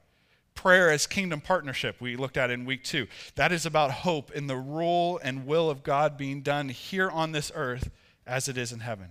Prayer 0.55 0.91
as 0.91 1.07
kingdom 1.07 1.41
partnership, 1.41 1.99
we 1.99 2.15
looked 2.15 2.37
at 2.37 2.49
in 2.49 2.65
week 2.65 2.83
two. 2.83 3.07
That 3.35 3.51
is 3.51 3.65
about 3.65 3.91
hope 3.91 4.31
in 4.31 4.47
the 4.47 4.57
rule 4.57 5.19
and 5.23 5.45
will 5.45 5.69
of 5.69 5.83
God 5.83 6.17
being 6.17 6.41
done 6.41 6.69
here 6.69 7.09
on 7.09 7.31
this 7.31 7.51
earth 7.55 7.89
as 8.25 8.47
it 8.47 8.57
is 8.57 8.71
in 8.71 8.79
heaven. 8.79 9.09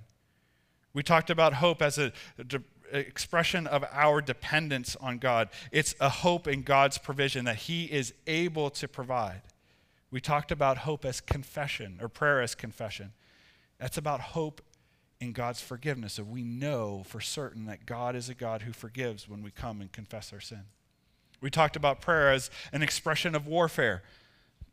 We 0.95 1.03
talked 1.03 1.31
about 1.31 1.55
hope 1.55 1.81
as 1.81 1.99
an 1.99 2.13
expression 2.93 3.67
of 3.67 3.85
our 3.91 4.21
dependence 4.21 4.97
on 4.97 5.19
God. 5.19 5.49
It's 5.71 5.95
a 6.01 6.09
hope 6.09 6.47
in 6.47 6.63
God's 6.63 6.99
provision 6.99 7.45
that 7.47 7.57
He 7.57 7.85
is 7.85 8.13
able 8.27 8.71
to 8.71 8.89
provide. 8.89 9.43
We 10.11 10.21
talked 10.21 10.53
about 10.53 10.79
hope 10.79 11.05
as 11.05 11.21
confession 11.21 11.99
or 12.01 12.09
prayer 12.09 12.43
as 12.43 12.55
confession. 12.55 13.13
That's 13.79 13.97
about 13.97 14.21
hope 14.21 14.61
in 15.21 15.33
God's 15.33 15.61
forgiveness. 15.61 16.15
So 16.15 16.25
we 16.25 16.43
know 16.43 17.05
for 17.07 17.21
certain 17.21 17.65
that 17.67 17.87
God 17.87 18.15
is 18.15 18.29
a 18.29 18.35
God 18.35 18.63
who 18.63 18.73
forgives 18.73 19.29
when 19.29 19.43
we 19.43 19.51
come 19.51 19.81
and 19.81 19.91
confess 19.91 20.33
our 20.33 20.41
sin. 20.41 20.65
We 21.41 21.51
talked 21.51 21.77
about 21.77 22.01
prayer 22.01 22.31
as 22.31 22.51
an 22.73 22.83
expression 22.83 23.35
of 23.35 23.47
warfare, 23.47 24.03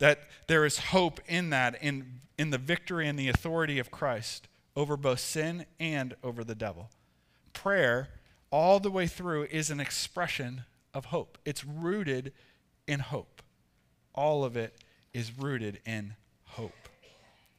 that 0.00 0.18
there 0.48 0.64
is 0.64 0.78
hope 0.78 1.20
in 1.28 1.50
that, 1.50 1.80
in, 1.80 2.20
in 2.36 2.50
the 2.50 2.58
victory 2.58 3.06
and 3.06 3.18
the 3.18 3.28
authority 3.28 3.78
of 3.78 3.90
Christ 3.90 4.48
over 4.74 4.96
both 4.96 5.20
sin 5.20 5.66
and 5.78 6.14
over 6.24 6.42
the 6.42 6.54
devil. 6.54 6.90
Prayer, 7.52 8.08
all 8.50 8.80
the 8.80 8.90
way 8.90 9.06
through, 9.06 9.44
is 9.44 9.70
an 9.70 9.78
expression 9.78 10.64
of 10.92 11.06
hope. 11.06 11.38
It's 11.44 11.64
rooted 11.64 12.32
in 12.86 13.00
hope. 13.00 13.42
All 14.14 14.44
of 14.44 14.56
it 14.56 14.74
is 15.12 15.38
rooted 15.38 15.80
in 15.84 16.14
hope. 16.44 16.88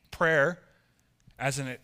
Prayer, 0.10 0.60
as 1.40 1.60
an 1.60 1.78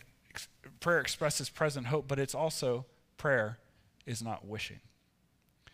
prayer 0.80 1.00
expresses 1.00 1.50
present 1.50 1.88
hope, 1.88 2.08
but 2.08 2.20
it's 2.20 2.36
also 2.36 2.86
prayer 3.18 3.58
is 4.06 4.22
not 4.22 4.46
wishing. 4.46 4.80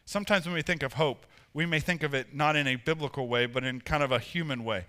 Sometimes 0.05 0.45
when 0.45 0.55
we 0.55 0.61
think 0.61 0.83
of 0.83 0.93
hope, 0.93 1.25
we 1.53 1.65
may 1.65 1.79
think 1.79 2.03
of 2.03 2.13
it 2.13 2.33
not 2.33 2.55
in 2.55 2.67
a 2.67 2.75
biblical 2.75 3.27
way, 3.27 3.45
but 3.45 3.63
in 3.63 3.81
kind 3.81 4.03
of 4.03 4.12
a 4.12 4.19
human 4.19 4.63
way. 4.63 4.86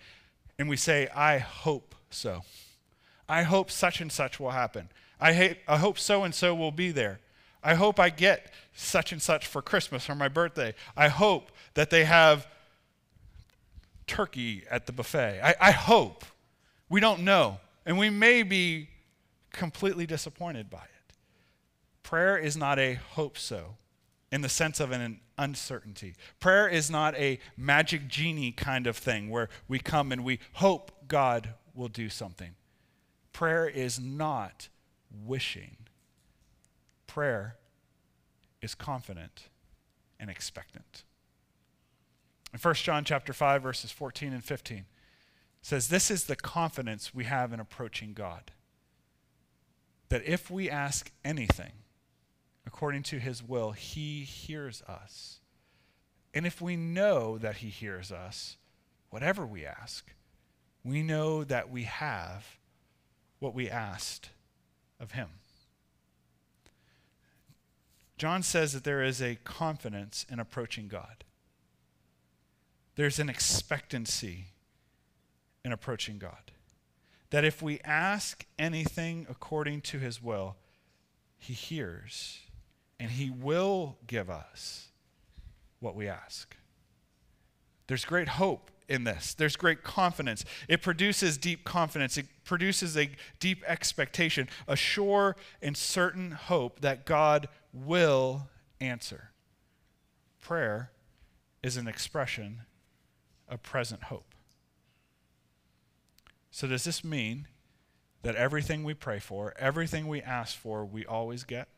And 0.58 0.68
we 0.68 0.76
say, 0.76 1.08
I 1.14 1.38
hope 1.38 1.94
so. 2.10 2.42
I 3.28 3.42
hope 3.42 3.70
such 3.70 4.00
and 4.00 4.10
such 4.10 4.40
will 4.40 4.50
happen. 4.50 4.88
I, 5.20 5.56
I 5.68 5.78
hope 5.78 5.98
so 5.98 6.24
and 6.24 6.34
so 6.34 6.54
will 6.54 6.72
be 6.72 6.90
there. 6.90 7.20
I 7.62 7.74
hope 7.74 7.98
I 7.98 8.10
get 8.10 8.52
such 8.74 9.12
and 9.12 9.20
such 9.20 9.46
for 9.46 9.62
Christmas 9.62 10.08
or 10.08 10.14
my 10.14 10.28
birthday. 10.28 10.74
I 10.96 11.08
hope 11.08 11.50
that 11.74 11.90
they 11.90 12.04
have 12.04 12.46
turkey 14.06 14.64
at 14.70 14.86
the 14.86 14.92
buffet. 14.92 15.40
I, 15.42 15.54
I 15.60 15.70
hope. 15.70 16.24
We 16.88 17.00
don't 17.00 17.22
know. 17.22 17.58
And 17.86 17.98
we 17.98 18.10
may 18.10 18.42
be 18.42 18.88
completely 19.52 20.06
disappointed 20.06 20.68
by 20.68 20.78
it. 20.78 21.16
Prayer 22.02 22.36
is 22.36 22.56
not 22.56 22.78
a 22.78 22.94
hope 22.94 23.38
so 23.38 23.76
in 24.34 24.40
the 24.40 24.48
sense 24.48 24.80
of 24.80 24.90
an 24.90 25.20
uncertainty. 25.38 26.12
Prayer 26.40 26.66
is 26.66 26.90
not 26.90 27.14
a 27.14 27.38
magic 27.56 28.08
genie 28.08 28.50
kind 28.50 28.88
of 28.88 28.96
thing 28.96 29.30
where 29.30 29.48
we 29.68 29.78
come 29.78 30.10
and 30.10 30.24
we 30.24 30.40
hope 30.54 30.90
God 31.06 31.54
will 31.72 31.86
do 31.86 32.08
something. 32.08 32.56
Prayer 33.32 33.68
is 33.68 34.00
not 34.00 34.70
wishing. 35.24 35.76
Prayer 37.06 37.58
is 38.60 38.74
confident 38.74 39.50
and 40.18 40.28
expectant. 40.28 41.04
In 42.52 42.58
1 42.58 42.74
John 42.74 43.04
chapter 43.04 43.32
5 43.32 43.62
verses 43.62 43.92
14 43.92 44.32
and 44.32 44.42
15 44.42 44.86
says 45.62 45.86
this 45.86 46.10
is 46.10 46.24
the 46.24 46.34
confidence 46.34 47.14
we 47.14 47.22
have 47.22 47.52
in 47.52 47.60
approaching 47.60 48.14
God. 48.14 48.50
That 50.08 50.24
if 50.26 50.50
we 50.50 50.68
ask 50.68 51.12
anything 51.24 51.83
according 52.66 53.02
to 53.04 53.18
his 53.18 53.42
will, 53.42 53.72
he 53.72 54.24
hears 54.24 54.82
us. 54.82 55.40
And 56.32 56.46
if 56.46 56.60
we 56.60 56.76
know 56.76 57.38
that 57.38 57.56
he 57.56 57.68
hears 57.68 58.10
us, 58.10 58.56
whatever 59.10 59.46
we 59.46 59.64
ask, 59.64 60.12
we 60.82 61.02
know 61.02 61.44
that 61.44 61.70
we 61.70 61.84
have 61.84 62.58
what 63.38 63.54
we 63.54 63.70
asked 63.70 64.30
of 64.98 65.12
him. 65.12 65.28
John 68.16 68.42
says 68.42 68.72
that 68.72 68.84
there 68.84 69.02
is 69.02 69.20
a 69.20 69.36
confidence 69.44 70.24
in 70.30 70.38
approaching 70.38 70.88
God. 70.88 71.24
There's 72.96 73.18
an 73.18 73.28
expectancy 73.28 74.46
in 75.64 75.72
approaching 75.72 76.18
God. 76.18 76.52
That 77.30 77.44
if 77.44 77.60
we 77.60 77.80
ask 77.80 78.46
anything 78.58 79.26
according 79.28 79.80
to 79.82 79.98
his 79.98 80.22
will, 80.22 80.56
he 81.36 81.52
hears 81.52 82.40
and 82.98 83.10
he 83.10 83.30
will 83.30 83.96
give 84.06 84.30
us 84.30 84.88
what 85.80 85.94
we 85.94 86.08
ask. 86.08 86.56
There's 87.86 88.04
great 88.04 88.28
hope 88.28 88.70
in 88.88 89.04
this. 89.04 89.34
There's 89.34 89.56
great 89.56 89.82
confidence. 89.82 90.44
It 90.68 90.82
produces 90.82 91.36
deep 91.36 91.64
confidence. 91.64 92.16
It 92.16 92.26
produces 92.44 92.96
a 92.96 93.10
deep 93.40 93.62
expectation, 93.66 94.48
a 94.68 94.76
sure 94.76 95.36
and 95.62 95.76
certain 95.76 96.32
hope 96.32 96.80
that 96.80 97.04
God 97.04 97.48
will 97.72 98.48
answer. 98.80 99.30
Prayer 100.40 100.90
is 101.62 101.76
an 101.76 101.88
expression 101.88 102.62
of 103.48 103.62
present 103.62 104.04
hope. 104.04 104.34
So, 106.50 106.66
does 106.68 106.84
this 106.84 107.02
mean 107.02 107.48
that 108.22 108.36
everything 108.36 108.84
we 108.84 108.94
pray 108.94 109.18
for, 109.18 109.54
everything 109.58 110.06
we 110.06 110.22
ask 110.22 110.56
for, 110.56 110.84
we 110.84 111.04
always 111.04 111.44
get? 111.44 111.68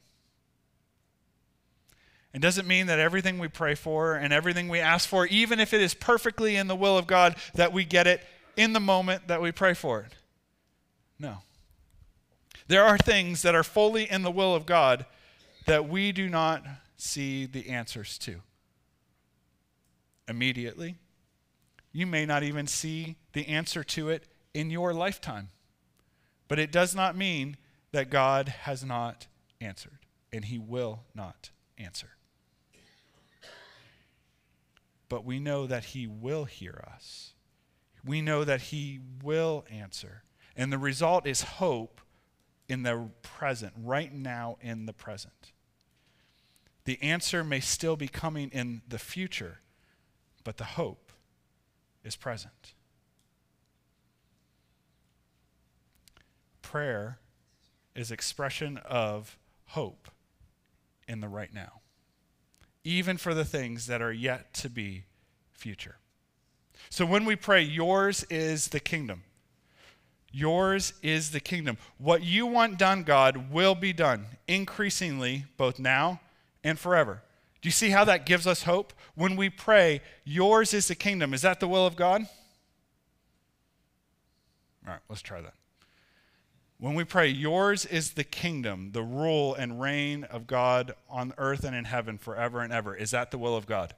It 2.37 2.43
doesn't 2.43 2.69
mean 2.69 2.89
that 2.89 2.99
everything 2.99 3.39
we 3.39 3.49
pray 3.49 3.75
for 3.75 4.15
and 4.15 4.31
everything 4.31 4.69
we 4.69 4.79
ask 4.79 5.09
for, 5.09 5.25
even 5.29 5.59
if 5.59 5.73
it 5.73 5.81
is 5.81 5.95
perfectly 5.95 6.57
in 6.57 6.67
the 6.67 6.77
will 6.77 6.99
of 6.99 7.07
God, 7.07 7.35
that 7.55 7.73
we 7.73 7.87
get 7.87 8.07
it 8.07 8.23
in 8.59 8.75
the 8.75 8.79
moment 8.79 9.29
that 9.29 9.41
we 9.41 9.53
pray 9.53 9.73
for 9.73 10.03
it. 10.03 10.13
No. 11.19 11.39
There 12.69 12.85
are 12.85 12.99
things 12.99 13.41
that 13.41 13.55
are 13.55 13.63
fully 13.63 14.11
in 14.11 14.21
the 14.21 14.31
will 14.31 14.55
of 14.55 14.67
God 14.67 15.07
that 15.65 15.89
we 15.89 16.13
do 16.13 16.29
not 16.29 16.63
see 16.99 17.47
the 17.47 17.71
answers 17.71 18.19
to 18.19 18.43
immediately. 20.29 20.97
You 21.91 22.07
may 22.07 22.27
not 22.27 22.43
even 22.43 22.67
see 22.67 23.17
the 23.33 23.49
answer 23.49 23.83
to 23.83 24.11
it 24.11 24.25
in 24.53 24.69
your 24.69 24.93
lifetime. 24.93 25.49
But 26.49 26.59
it 26.59 26.71
does 26.71 26.95
not 26.95 27.17
mean 27.17 27.57
that 27.93 28.11
God 28.11 28.49
has 28.49 28.85
not 28.85 29.27
answered, 29.59 30.01
and 30.35 30.45
He 30.45 30.59
will 30.59 31.05
not 31.15 31.49
answer 31.79 32.16
but 35.09 35.25
we 35.25 35.39
know 35.39 35.67
that 35.67 35.87
He 35.87 36.07
will 36.07 36.45
hear 36.45 36.85
us. 36.93 37.33
We 38.05 38.21
know 38.21 38.45
that 38.45 38.63
He 38.63 39.01
will 39.23 39.65
answer. 39.71 40.23
And 40.57 40.73
the 40.73 40.79
result 40.79 41.27
is 41.27 41.43
hope 41.43 42.01
in 42.69 42.83
the 42.83 43.11
present, 43.23 43.73
right 43.77 44.13
now 44.13 44.57
in 44.61 44.87
the 44.87 44.93
present. 44.93 45.53
The 46.85 47.01
answer 47.03 47.45
may 47.45 47.61
still 47.61 47.97
be 47.97 48.09
coming 48.09 48.51
in 48.51 48.83
the 48.89 48.99
future, 48.99 49.61
but 50.45 50.57
the 50.57 50.65
hope 50.65 51.13
is 52.05 52.17
present. 52.17 52.75
Prayer 56.63 57.19
is 57.95 58.11
expression 58.11 58.79
of 58.79 59.39
hope 59.67 60.09
in 61.09 61.21
the 61.21 61.29
right 61.29 61.53
now 61.53 61.81
even 62.87 63.17
for 63.17 63.35
the 63.35 63.45
things 63.45 63.89
that 63.89 64.01
are 64.01 64.13
yet 64.13 64.55
to 64.55 64.71
be 64.71 65.03
future. 65.53 65.97
So 66.89 67.05
when 67.05 67.25
we 67.25 67.35
pray, 67.35 67.61
yours 67.61 68.25
is 68.31 68.69
the 68.69 68.79
kingdom. 68.79 69.25
Yours 70.31 70.93
is 71.03 71.33
the 71.33 71.41
kingdom. 71.41 71.79
What 71.99 72.23
you 72.23 72.47
want 72.47 72.79
done, 72.79 73.03
God, 73.03 73.51
will 73.51 73.75
be 73.75 73.93
done 73.93 74.27
increasingly, 74.47 75.47
both 75.57 75.81
now 75.81 76.21
and 76.63 76.79
forever. 76.79 77.23
Do 77.61 77.67
you 77.67 77.73
see 77.73 77.91
how 77.91 78.05
that 78.05 78.25
gives 78.25 78.47
us 78.47 78.63
hope? 78.63 78.93
When 79.17 79.35
we 79.35 79.51
pray, 79.51 80.01
yours 80.25 80.73
is 80.73 80.87
the 80.87 80.95
kingdom. 80.95 81.35
Is 81.35 81.43
that 81.43 81.59
the 81.59 81.67
will 81.67 81.87
of 81.87 81.97
God? 81.97 82.23
All 84.87 84.93
right, 84.93 85.01
let's 85.09 85.23
try 85.23 85.41
that. 85.41 85.55
When 86.79 86.95
we 86.95 87.05
pray, 87.05 87.29
yours 87.29 87.87
is 87.87 88.13
the 88.13 88.25
kingdom, 88.25 88.91
the 88.93 89.03
rule 89.03 89.55
and 89.55 89.81
reign 89.81 90.25
of 90.25 90.47
God 90.47 90.95
on 91.09 91.33
earth 91.39 91.65
and 91.65 91.75
in 91.75 91.85
heaven 91.85 92.19
forever 92.19 92.61
and 92.61 92.73
ever. 92.73 92.95
Is 92.95 93.13
that 93.13 93.31
the 93.31 93.39
will 93.39 93.57
of 93.57 93.67
God? 93.67 93.95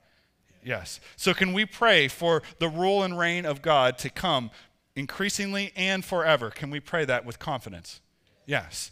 Yes. 0.65 1.01
So, 1.17 1.35
can 1.35 1.53
we 1.53 1.65
pray 1.65 2.09
for 2.09 2.43
the 2.59 2.69
rule 2.69 3.03
and 3.03 3.19
reign 3.19 3.47
of 3.47 3.63
God 3.63 3.99
to 3.99 4.11
come 4.11 4.51
increasingly 4.95 5.73
and 5.75 6.05
forever? 6.05 6.51
Can 6.51 6.71
we 6.71 6.79
pray 6.79 7.05
that 7.05 7.25
with 7.25 7.39
confidence? 7.39 8.01
Yes. 8.47 8.91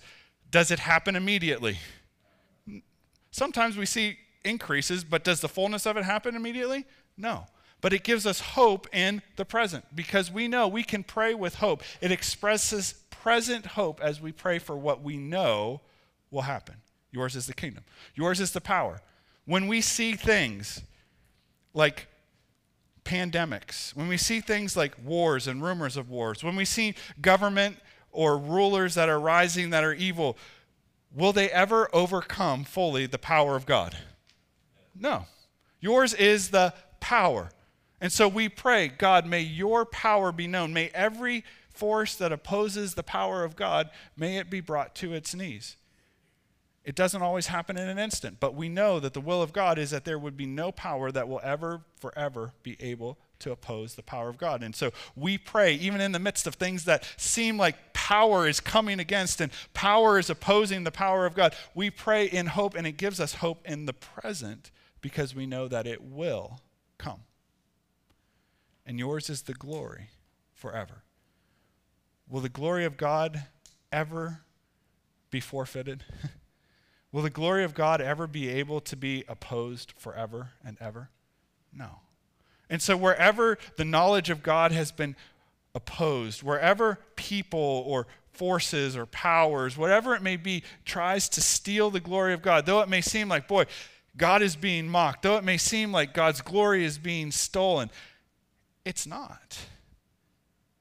Does 0.51 0.70
it 0.70 0.81
happen 0.81 1.14
immediately? 1.14 1.79
Sometimes 3.31 3.77
we 3.77 3.87
see 3.87 4.18
increases, 4.44 5.05
but 5.05 5.22
does 5.22 5.40
the 5.40 5.49
fullness 5.49 5.87
of 5.87 5.96
it 5.96 6.05
happen 6.05 6.35
immediately? 6.35 6.87
No. 7.16 7.46
But 7.81 7.92
it 7.92 8.05
gives 8.05 8.27
us 8.27 8.40
hope 8.40 8.88
in 8.92 9.22
the 9.37 9.44
present 9.44 9.85
because 9.94 10.31
we 10.31 10.49
know 10.49 10.66
we 10.66 10.83
can 10.83 11.05
pray 11.05 11.35
with 11.35 11.57
hope. 11.57 11.83
It 12.01 12.11
expresses 12.11 12.94
present 13.26 13.66
hope 13.66 14.00
as 14.00 14.20
we 14.20 14.30
pray 14.30 14.56
for 14.56 14.76
what 14.76 15.02
we 15.02 15.16
know 15.16 15.80
will 16.30 16.42
happen. 16.42 16.76
Yours 17.10 17.34
is 17.34 17.48
the 17.48 17.52
kingdom, 17.52 17.82
yours 18.14 18.38
is 18.38 18.52
the 18.52 18.60
power. 18.60 19.00
When 19.46 19.66
we 19.66 19.80
see 19.80 20.12
things 20.12 20.82
like 21.74 22.06
pandemics, 23.04 23.96
when 23.96 24.06
we 24.06 24.16
see 24.16 24.38
things 24.38 24.76
like 24.76 24.94
wars 25.04 25.48
and 25.48 25.60
rumors 25.60 25.96
of 25.96 26.08
wars, 26.08 26.44
when 26.44 26.54
we 26.54 26.64
see 26.64 26.94
government 27.20 27.78
or 28.12 28.38
rulers 28.38 28.94
that 28.94 29.08
are 29.08 29.18
rising 29.18 29.70
that 29.70 29.82
are 29.82 29.94
evil, 29.94 30.38
will 31.12 31.32
they 31.32 31.50
ever 31.50 31.90
overcome 31.92 32.62
fully 32.62 33.06
the 33.06 33.18
power 33.18 33.56
of 33.56 33.66
God? 33.66 33.96
No. 34.94 35.26
Yours 35.80 36.14
is 36.14 36.50
the 36.50 36.72
power. 37.00 37.50
And 38.00 38.12
so 38.12 38.28
we 38.28 38.48
pray, 38.48 38.86
God, 38.86 39.26
may 39.26 39.40
your 39.40 39.84
power 39.84 40.30
be 40.30 40.46
known. 40.46 40.72
May 40.72 40.90
every 40.94 41.42
force 41.76 42.14
that 42.16 42.32
opposes 42.32 42.94
the 42.94 43.02
power 43.02 43.44
of 43.44 43.56
God, 43.56 43.90
may 44.16 44.38
it 44.38 44.50
be 44.50 44.60
brought 44.60 44.94
to 44.96 45.12
its 45.12 45.34
knees. 45.34 45.76
It 46.86 46.94
doesn't 46.94 47.22
always 47.22 47.48
happen 47.48 47.76
in 47.76 47.88
an 47.88 47.98
instant, 47.98 48.38
but 48.38 48.54
we 48.54 48.68
know 48.68 49.00
that 49.00 49.12
the 49.12 49.20
will 49.20 49.42
of 49.42 49.52
God 49.52 49.76
is 49.76 49.90
that 49.90 50.04
there 50.04 50.20
would 50.20 50.36
be 50.36 50.46
no 50.46 50.70
power 50.70 51.10
that 51.10 51.28
will 51.28 51.40
ever, 51.42 51.80
forever 51.98 52.52
be 52.62 52.76
able 52.78 53.18
to 53.40 53.50
oppose 53.50 53.96
the 53.96 54.04
power 54.04 54.28
of 54.28 54.38
God. 54.38 54.62
And 54.62 54.74
so 54.74 54.92
we 55.16 55.36
pray, 55.36 55.74
even 55.74 56.00
in 56.00 56.12
the 56.12 56.20
midst 56.20 56.46
of 56.46 56.54
things 56.54 56.84
that 56.84 57.04
seem 57.16 57.58
like 57.58 57.92
power 57.92 58.46
is 58.46 58.60
coming 58.60 59.00
against 59.00 59.40
and 59.40 59.50
power 59.74 60.16
is 60.16 60.30
opposing 60.30 60.84
the 60.84 60.92
power 60.92 61.26
of 61.26 61.34
God, 61.34 61.56
we 61.74 61.90
pray 61.90 62.26
in 62.26 62.46
hope, 62.46 62.76
and 62.76 62.86
it 62.86 62.96
gives 62.96 63.18
us 63.18 63.34
hope 63.34 63.66
in 63.66 63.86
the 63.86 63.92
present 63.92 64.70
because 65.00 65.34
we 65.34 65.44
know 65.44 65.66
that 65.66 65.88
it 65.88 66.04
will 66.04 66.60
come. 66.98 67.20
And 68.86 68.96
yours 68.96 69.28
is 69.28 69.42
the 69.42 69.54
glory 69.54 70.10
forever. 70.54 71.02
Will 72.28 72.40
the 72.40 72.48
glory 72.48 72.84
of 72.84 72.96
God 72.96 73.44
ever 73.92 74.40
be 75.30 75.40
forfeited? 75.40 76.04
Will 77.12 77.22
the 77.22 77.30
glory 77.30 77.64
of 77.64 77.74
God 77.74 78.00
ever 78.00 78.26
be 78.26 78.48
able 78.48 78.80
to 78.80 78.96
be 78.96 79.24
opposed 79.28 79.94
forever 79.96 80.50
and 80.64 80.76
ever? 80.80 81.10
No. 81.72 82.00
And 82.68 82.82
so, 82.82 82.96
wherever 82.96 83.58
the 83.76 83.84
knowledge 83.84 84.28
of 84.28 84.42
God 84.42 84.72
has 84.72 84.90
been 84.90 85.14
opposed, 85.74 86.42
wherever 86.42 86.98
people 87.14 87.84
or 87.86 88.06
forces 88.32 88.96
or 88.96 89.06
powers, 89.06 89.76
whatever 89.76 90.14
it 90.14 90.22
may 90.22 90.36
be, 90.36 90.62
tries 90.84 91.28
to 91.30 91.40
steal 91.40 91.90
the 91.90 92.00
glory 92.00 92.34
of 92.34 92.42
God, 92.42 92.66
though 92.66 92.80
it 92.80 92.88
may 92.88 93.00
seem 93.00 93.28
like, 93.28 93.46
boy, 93.46 93.66
God 94.16 94.42
is 94.42 94.56
being 94.56 94.88
mocked, 94.88 95.22
though 95.22 95.36
it 95.36 95.44
may 95.44 95.58
seem 95.58 95.92
like 95.92 96.12
God's 96.12 96.40
glory 96.40 96.84
is 96.84 96.98
being 96.98 97.30
stolen, 97.30 97.90
it's 98.84 99.06
not. 99.06 99.58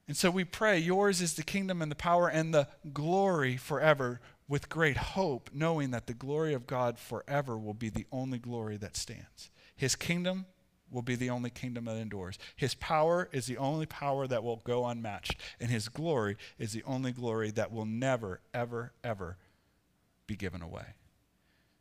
And 0.08 0.16
so 0.16 0.30
we 0.30 0.44
pray, 0.44 0.78
Yours 0.78 1.20
is 1.20 1.34
the 1.34 1.42
kingdom 1.42 1.82
and 1.82 1.90
the 1.90 1.96
power 1.96 2.28
and 2.28 2.54
the 2.54 2.68
glory 2.92 3.56
forever, 3.56 4.20
with 4.48 4.68
great 4.68 4.96
hope, 4.96 5.50
knowing 5.52 5.90
that 5.90 6.06
the 6.06 6.14
glory 6.14 6.54
of 6.54 6.66
God 6.66 6.98
forever 6.98 7.58
will 7.58 7.74
be 7.74 7.88
the 7.88 8.06
only 8.12 8.38
glory 8.38 8.76
that 8.76 8.96
stands. 8.96 9.50
His 9.74 9.96
kingdom 9.96 10.46
will 10.90 11.02
be 11.02 11.16
the 11.16 11.30
only 11.30 11.50
kingdom 11.50 11.86
that 11.86 11.96
endures. 11.96 12.38
His 12.54 12.74
power 12.74 13.28
is 13.32 13.46
the 13.46 13.58
only 13.58 13.86
power 13.86 14.26
that 14.28 14.44
will 14.44 14.62
go 14.64 14.86
unmatched, 14.86 15.36
and 15.58 15.70
his 15.70 15.88
glory 15.88 16.36
is 16.58 16.72
the 16.72 16.84
only 16.84 17.10
glory 17.10 17.50
that 17.50 17.72
will 17.72 17.84
never, 17.84 18.40
ever, 18.54 18.92
ever 19.02 19.36
be 20.26 20.36
given 20.36 20.62
away. 20.62 20.94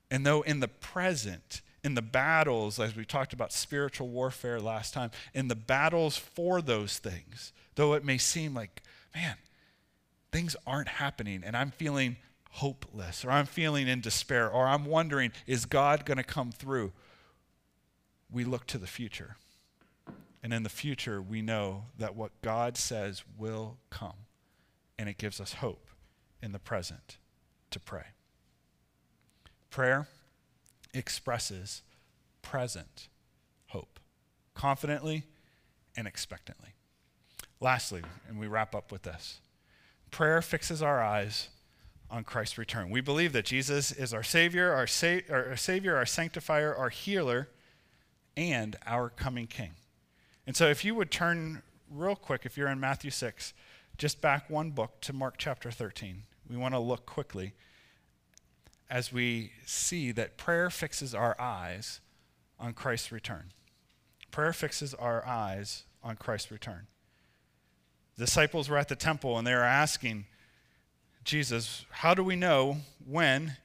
And 0.09 0.25
though 0.25 0.41
in 0.41 0.59
the 0.59 0.67
present, 0.67 1.61
in 1.83 1.93
the 1.93 2.01
battles, 2.01 2.79
as 2.79 2.95
we 2.95 3.05
talked 3.05 3.33
about 3.33 3.53
spiritual 3.53 4.07
warfare 4.07 4.59
last 4.59 4.93
time, 4.93 5.11
in 5.33 5.47
the 5.47 5.55
battles 5.55 6.17
for 6.17 6.61
those 6.61 6.97
things, 6.97 7.53
though 7.75 7.93
it 7.93 8.03
may 8.03 8.17
seem 8.17 8.53
like, 8.53 8.81
man, 9.13 9.35
things 10.31 10.55
aren't 10.65 10.87
happening 10.87 11.43
and 11.45 11.55
I'm 11.55 11.71
feeling 11.71 12.17
hopeless 12.51 13.23
or 13.23 13.31
I'm 13.31 13.45
feeling 13.45 13.87
in 13.87 14.01
despair 14.01 14.49
or 14.49 14.67
I'm 14.67 14.85
wondering, 14.85 15.31
is 15.45 15.65
God 15.65 16.05
going 16.05 16.17
to 16.17 16.23
come 16.23 16.51
through? 16.51 16.93
We 18.31 18.43
look 18.43 18.65
to 18.67 18.77
the 18.77 18.87
future. 18.87 19.37
And 20.41 20.53
in 20.53 20.63
the 20.63 20.69
future, 20.69 21.21
we 21.21 21.41
know 21.41 21.85
that 21.97 22.15
what 22.15 22.31
God 22.41 22.77
says 22.77 23.23
will 23.37 23.77
come. 23.89 24.27
And 24.97 25.09
it 25.09 25.17
gives 25.17 25.41
us 25.41 25.53
hope 25.53 25.87
in 26.41 26.51
the 26.51 26.59
present 26.59 27.17
to 27.71 27.79
pray. 27.79 28.05
Prayer 29.69 30.07
expresses 30.93 31.81
present 32.41 33.09
hope, 33.67 33.99
confidently 34.53 35.23
and 35.97 36.07
expectantly. 36.07 36.75
Lastly, 37.65 38.03
and 38.29 38.37
we 38.37 38.45
wrap 38.45 38.75
up 38.75 38.91
with 38.91 39.01
this 39.01 39.39
prayer 40.11 40.39
fixes 40.43 40.83
our 40.83 41.01
eyes 41.01 41.49
on 42.11 42.23
Christ's 42.23 42.59
return. 42.59 42.91
We 42.91 43.01
believe 43.01 43.33
that 43.33 43.45
Jesus 43.45 43.91
is 43.91 44.13
our 44.13 44.21
Savior, 44.21 44.71
our, 44.71 44.85
sa- 44.85 45.25
our 45.31 45.57
Savior, 45.57 45.95
our 45.95 46.05
Sanctifier, 46.05 46.75
our 46.75 46.89
Healer, 46.89 47.49
and 48.37 48.75
our 48.85 49.09
coming 49.09 49.47
King. 49.47 49.71
And 50.45 50.55
so, 50.55 50.67
if 50.67 50.85
you 50.85 50.93
would 50.93 51.09
turn 51.09 51.63
real 51.89 52.15
quick, 52.15 52.45
if 52.45 52.55
you're 52.55 52.67
in 52.67 52.79
Matthew 52.79 53.09
6, 53.09 53.51
just 53.97 54.21
back 54.21 54.47
one 54.47 54.69
book 54.69 55.01
to 55.01 55.11
Mark 55.11 55.33
chapter 55.39 55.71
13. 55.71 56.21
We 56.47 56.57
want 56.57 56.75
to 56.75 56.79
look 56.79 57.07
quickly 57.07 57.53
as 58.91 59.11
we 59.11 59.53
see 59.65 60.11
that 60.11 60.37
prayer 60.37 60.69
fixes 60.69 61.15
our 61.15 61.35
eyes 61.41 61.99
on 62.59 62.73
Christ's 62.73 63.11
return. 63.11 63.53
Prayer 64.29 64.53
fixes 64.53 64.93
our 64.93 65.25
eyes 65.25 65.85
on 66.03 66.15
Christ's 66.15 66.51
return. 66.51 66.85
Disciples 68.17 68.69
were 68.69 68.77
at 68.77 68.87
the 68.87 68.95
temple 68.95 69.37
and 69.37 69.45
they 69.45 69.53
were 69.53 69.61
asking 69.61 70.25
Jesus, 71.23 71.85
How 71.89 72.13
do 72.13 72.23
we 72.23 72.35
know 72.35 72.77
when 73.05 73.57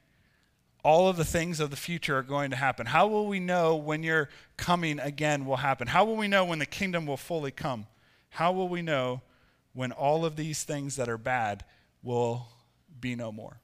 all 0.82 1.08
of 1.08 1.16
the 1.16 1.24
things 1.24 1.60
of 1.60 1.70
the 1.70 1.76
future 1.76 2.18
are 2.18 2.22
going 2.22 2.50
to 2.50 2.56
happen? 2.56 2.86
How 2.86 3.06
will 3.06 3.26
we 3.26 3.38
know 3.38 3.76
when 3.76 4.02
your 4.02 4.28
coming 4.56 4.98
again 4.98 5.46
will 5.46 5.58
happen? 5.58 5.88
How 5.88 6.04
will 6.04 6.16
we 6.16 6.26
know 6.26 6.44
when 6.44 6.58
the 6.58 6.66
kingdom 6.66 7.06
will 7.06 7.16
fully 7.16 7.50
come? 7.50 7.86
How 8.30 8.52
will 8.52 8.68
we 8.68 8.82
know 8.82 9.20
when 9.72 9.92
all 9.92 10.24
of 10.24 10.36
these 10.36 10.64
things 10.64 10.96
that 10.96 11.08
are 11.08 11.18
bad 11.18 11.64
will 12.02 12.48
be 12.98 13.14
no 13.14 13.30
more? 13.30 13.60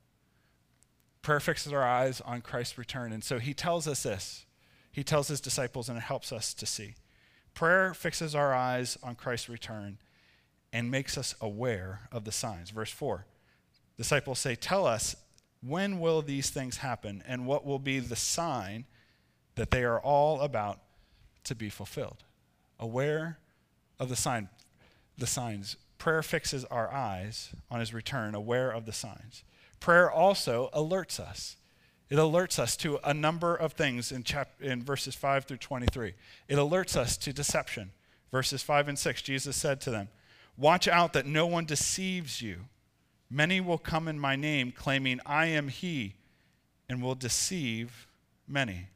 Prayer 1.23 1.41
fixes 1.41 1.73
our 1.73 1.83
eyes 1.83 2.21
on 2.21 2.43
Christ's 2.43 2.79
return. 2.79 3.13
And 3.13 3.25
so 3.25 3.39
he 3.39 3.55
tells 3.55 3.89
us 3.89 4.05
this. 4.05 4.47
He 4.93 5.03
tells 5.03 5.29
his 5.29 5.41
disciples, 5.41 5.89
and 5.89 5.99
it 5.99 6.03
helps 6.03 6.33
us 6.33 6.55
to 6.55 6.67
see. 6.67 6.95
Prayer 7.55 7.93
fixes 7.95 8.35
our 8.35 8.55
eyes 8.55 8.97
on 9.03 9.15
Christ's 9.15 9.49
return 9.49 9.99
and 10.73 10.91
makes 10.91 11.17
us 11.17 11.35
aware 11.41 12.09
of 12.13 12.25
the 12.25 12.33
signs. 12.33 12.71
Verse 12.71 12.91
4 12.91 13.27
Disciples 13.97 14.39
say, 14.39 14.55
Tell 14.55 14.87
us, 14.87 15.17
when 15.63 16.01
will 16.01 16.23
these 16.23 16.51
things 16.51 16.79
happen, 16.79 17.23
and 17.27 17.47
what 17.47 17.65
will 17.65 17.79
be 17.79 17.99
the 17.99 18.17
sign 18.17 18.85
that 19.55 19.71
they 19.71 19.85
are 19.85 20.01
all 20.01 20.41
about 20.41 20.81
to 21.45 21.55
be 21.55 21.71
fulfilled? 21.71 22.25
Aware 22.79 23.39
of 23.99 24.09
the 24.09 24.17
sign, 24.17 24.49
the 25.17 25.27
signs. 25.27 25.77
Prayer 25.99 26.23
fixes 26.23 26.65
our 26.67 26.93
eyes 26.93 27.51
on 27.71 27.81
his 27.81 27.95
return, 27.95 28.35
aware 28.35 28.71
of 28.71 28.85
the 28.85 28.93
signs. 28.93 29.45
Prayer 29.81 30.11
also 30.11 30.69
alerts 30.75 31.19
us. 31.19 31.57
It 32.09 32.17
alerts 32.17 32.59
us 32.59 32.77
to 32.79 33.01
a 33.03 33.15
number 33.15 33.57
of 33.57 33.73
things 33.73 34.13
in, 34.13 34.23
chap- 34.23 34.61
in 34.61 34.83
verses 34.83 35.15
5 35.15 35.45
through 35.45 35.57
23. 35.57 36.15
It 36.49 36.57
alerts 36.57 36.97
us 36.97 37.17
to 37.19 37.33
deception. 37.33 37.91
Verses 38.31 38.63
5 38.63 38.89
and 38.89 38.99
6, 38.99 39.23
Jesus 39.23 39.57
said 39.57 39.81
to 39.81 39.91
them, 39.91 40.09
Watch 40.57 40.89
out 40.89 41.13
that 41.13 41.27
no 41.27 41.47
one 41.47 41.65
deceives 41.65 42.41
you. 42.41 42.61
Many 43.31 43.61
will 43.61 43.79
come 43.79 44.09
in 44.09 44.19
my 44.19 44.37
name, 44.37 44.73
claiming, 44.73 45.21
I 45.27 45.47
am 45.47 45.69
he, 45.69 46.15
and 46.89 47.03
will 47.03 47.15
deceive 47.15 48.07
many. 48.47 48.89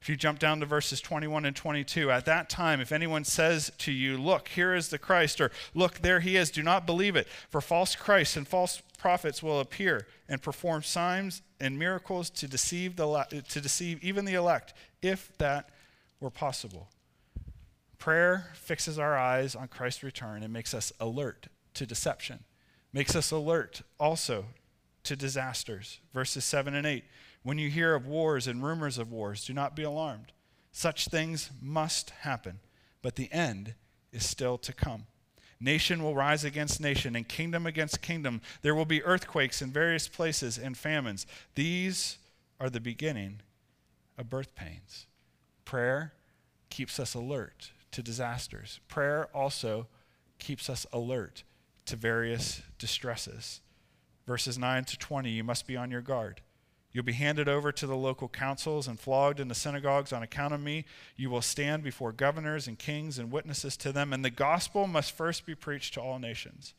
If 0.00 0.08
you 0.08 0.16
jump 0.16 0.38
down 0.38 0.60
to 0.60 0.66
verses 0.66 1.00
21 1.00 1.44
and 1.44 1.56
22, 1.56 2.10
at 2.10 2.26
that 2.26 2.48
time, 2.48 2.80
if 2.80 2.92
anyone 2.92 3.24
says 3.24 3.72
to 3.78 3.92
you, 3.92 4.16
Look, 4.16 4.48
here 4.48 4.74
is 4.74 4.88
the 4.88 4.98
Christ, 4.98 5.40
or 5.40 5.50
Look, 5.74 5.98
there 5.98 6.20
he 6.20 6.36
is, 6.36 6.50
do 6.50 6.62
not 6.62 6.86
believe 6.86 7.16
it. 7.16 7.26
For 7.50 7.60
false 7.60 7.96
Christs 7.96 8.36
and 8.36 8.46
false 8.46 8.82
prophets 8.98 9.42
will 9.42 9.60
appear 9.60 10.06
and 10.28 10.40
perform 10.40 10.82
signs 10.82 11.42
and 11.60 11.78
miracles 11.78 12.30
to 12.30 12.46
deceive, 12.46 12.96
the, 12.96 13.42
to 13.48 13.60
deceive 13.60 14.02
even 14.02 14.24
the 14.24 14.34
elect, 14.34 14.74
if 15.02 15.36
that 15.38 15.70
were 16.20 16.30
possible. 16.30 16.88
Prayer 17.98 18.46
fixes 18.54 18.98
our 18.98 19.16
eyes 19.16 19.54
on 19.54 19.68
Christ's 19.68 20.02
return 20.02 20.42
and 20.42 20.52
makes 20.52 20.74
us 20.74 20.92
alert 21.00 21.48
to 21.74 21.86
deception, 21.86 22.44
makes 22.92 23.16
us 23.16 23.30
alert 23.30 23.82
also 23.98 24.46
to 25.04 25.16
disasters. 25.16 26.00
Verses 26.12 26.44
7 26.44 26.74
and 26.74 26.86
8. 26.86 27.04
When 27.42 27.58
you 27.58 27.70
hear 27.70 27.94
of 27.94 28.06
wars 28.06 28.46
and 28.46 28.62
rumors 28.62 28.98
of 28.98 29.12
wars, 29.12 29.44
do 29.44 29.52
not 29.52 29.76
be 29.76 29.82
alarmed. 29.82 30.32
Such 30.72 31.08
things 31.08 31.50
must 31.62 32.10
happen, 32.10 32.58
but 33.02 33.16
the 33.16 33.32
end 33.32 33.74
is 34.12 34.28
still 34.28 34.58
to 34.58 34.72
come. 34.72 35.06
Nation 35.58 36.02
will 36.02 36.14
rise 36.14 36.44
against 36.44 36.80
nation 36.80 37.16
and 37.16 37.26
kingdom 37.26 37.66
against 37.66 38.02
kingdom. 38.02 38.42
There 38.62 38.74
will 38.74 38.84
be 38.84 39.02
earthquakes 39.02 39.62
in 39.62 39.70
various 39.70 40.06
places 40.06 40.58
and 40.58 40.76
famines. 40.76 41.26
These 41.54 42.18
are 42.60 42.68
the 42.68 42.80
beginning 42.80 43.40
of 44.18 44.28
birth 44.28 44.54
pains. 44.54 45.06
Prayer 45.64 46.12
keeps 46.68 47.00
us 47.00 47.14
alert 47.14 47.70
to 47.96 48.02
disasters. 48.02 48.78
Prayer 48.88 49.26
also 49.34 49.86
keeps 50.38 50.68
us 50.68 50.84
alert 50.92 51.44
to 51.86 51.96
various 51.96 52.60
distresses. 52.78 53.62
Verses 54.26 54.58
9 54.58 54.84
to 54.84 54.98
20, 54.98 55.30
you 55.30 55.42
must 55.42 55.66
be 55.66 55.78
on 55.78 55.90
your 55.90 56.02
guard. 56.02 56.42
You'll 56.92 57.04
be 57.04 57.14
handed 57.14 57.48
over 57.48 57.72
to 57.72 57.86
the 57.86 57.96
local 57.96 58.28
councils 58.28 58.86
and 58.86 59.00
flogged 59.00 59.40
in 59.40 59.48
the 59.48 59.54
synagogues 59.54 60.12
on 60.12 60.22
account 60.22 60.52
of 60.52 60.60
me. 60.60 60.84
You 61.16 61.30
will 61.30 61.40
stand 61.40 61.82
before 61.82 62.12
governors 62.12 62.68
and 62.68 62.78
kings 62.78 63.18
and 63.18 63.32
witnesses 63.32 63.78
to 63.78 63.92
them, 63.92 64.12
and 64.12 64.22
the 64.22 64.28
gospel 64.28 64.86
must 64.86 65.12
first 65.12 65.46
be 65.46 65.54
preached 65.54 65.94
to 65.94 66.02
all 66.02 66.18
nations. 66.18 66.74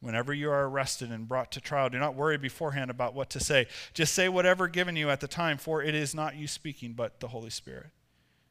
Whenever 0.00 0.34
you 0.34 0.50
are 0.50 0.68
arrested 0.68 1.12
and 1.12 1.28
brought 1.28 1.52
to 1.52 1.60
trial, 1.60 1.90
do 1.90 1.98
not 2.00 2.16
worry 2.16 2.38
beforehand 2.38 2.90
about 2.90 3.14
what 3.14 3.30
to 3.30 3.38
say. 3.38 3.68
Just 3.94 4.14
say 4.14 4.28
whatever 4.28 4.66
given 4.66 4.96
you 4.96 5.10
at 5.10 5.20
the 5.20 5.28
time, 5.28 5.58
for 5.58 5.80
it 5.80 5.94
is 5.94 6.12
not 6.12 6.34
you 6.34 6.48
speaking, 6.48 6.94
but 6.94 7.20
the 7.20 7.28
Holy 7.28 7.50
Spirit. 7.50 7.90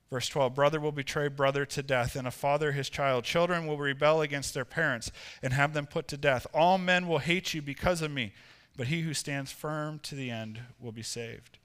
Verse 0.10 0.28
12 0.28 0.56
Brother 0.56 0.80
will 0.80 0.92
betray 0.92 1.28
brother 1.28 1.66
to 1.66 1.84
death, 1.84 2.16
and 2.16 2.28
a 2.28 2.32
father 2.32 2.72
his 2.72 2.90
child. 2.90 3.24
Children 3.24 3.68
will 3.68 3.78
rebel 3.78 4.22
against 4.22 4.54
their 4.54 4.66
parents 4.66 5.12
and 5.42 5.54
have 5.54 5.74
them 5.74 5.86
put 5.86 6.08
to 6.10 6.18
death. 6.18 6.48
All 6.54 6.78
men 6.78 7.08
will 7.08 7.20
hate 7.20 7.54
you 7.54 7.62
because 7.62 8.02
of 8.02 8.12
me 8.12 8.34
but 8.80 8.88
he 8.88 9.02
who 9.02 9.14
stands 9.14 9.52
firm 9.52 10.00
to 10.00 10.16
the 10.16 10.32
end 10.32 10.62
will 10.80 10.94
be 10.94 11.04
saved. 11.04 11.58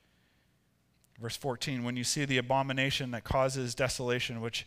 Verse 1.20 1.36
14 1.36 1.84
When 1.84 1.96
you 1.96 2.02
see 2.02 2.24
the 2.24 2.38
abomination 2.38 3.12
that 3.12 3.22
causes 3.22 3.76
desolation, 3.76 4.40
which 4.40 4.66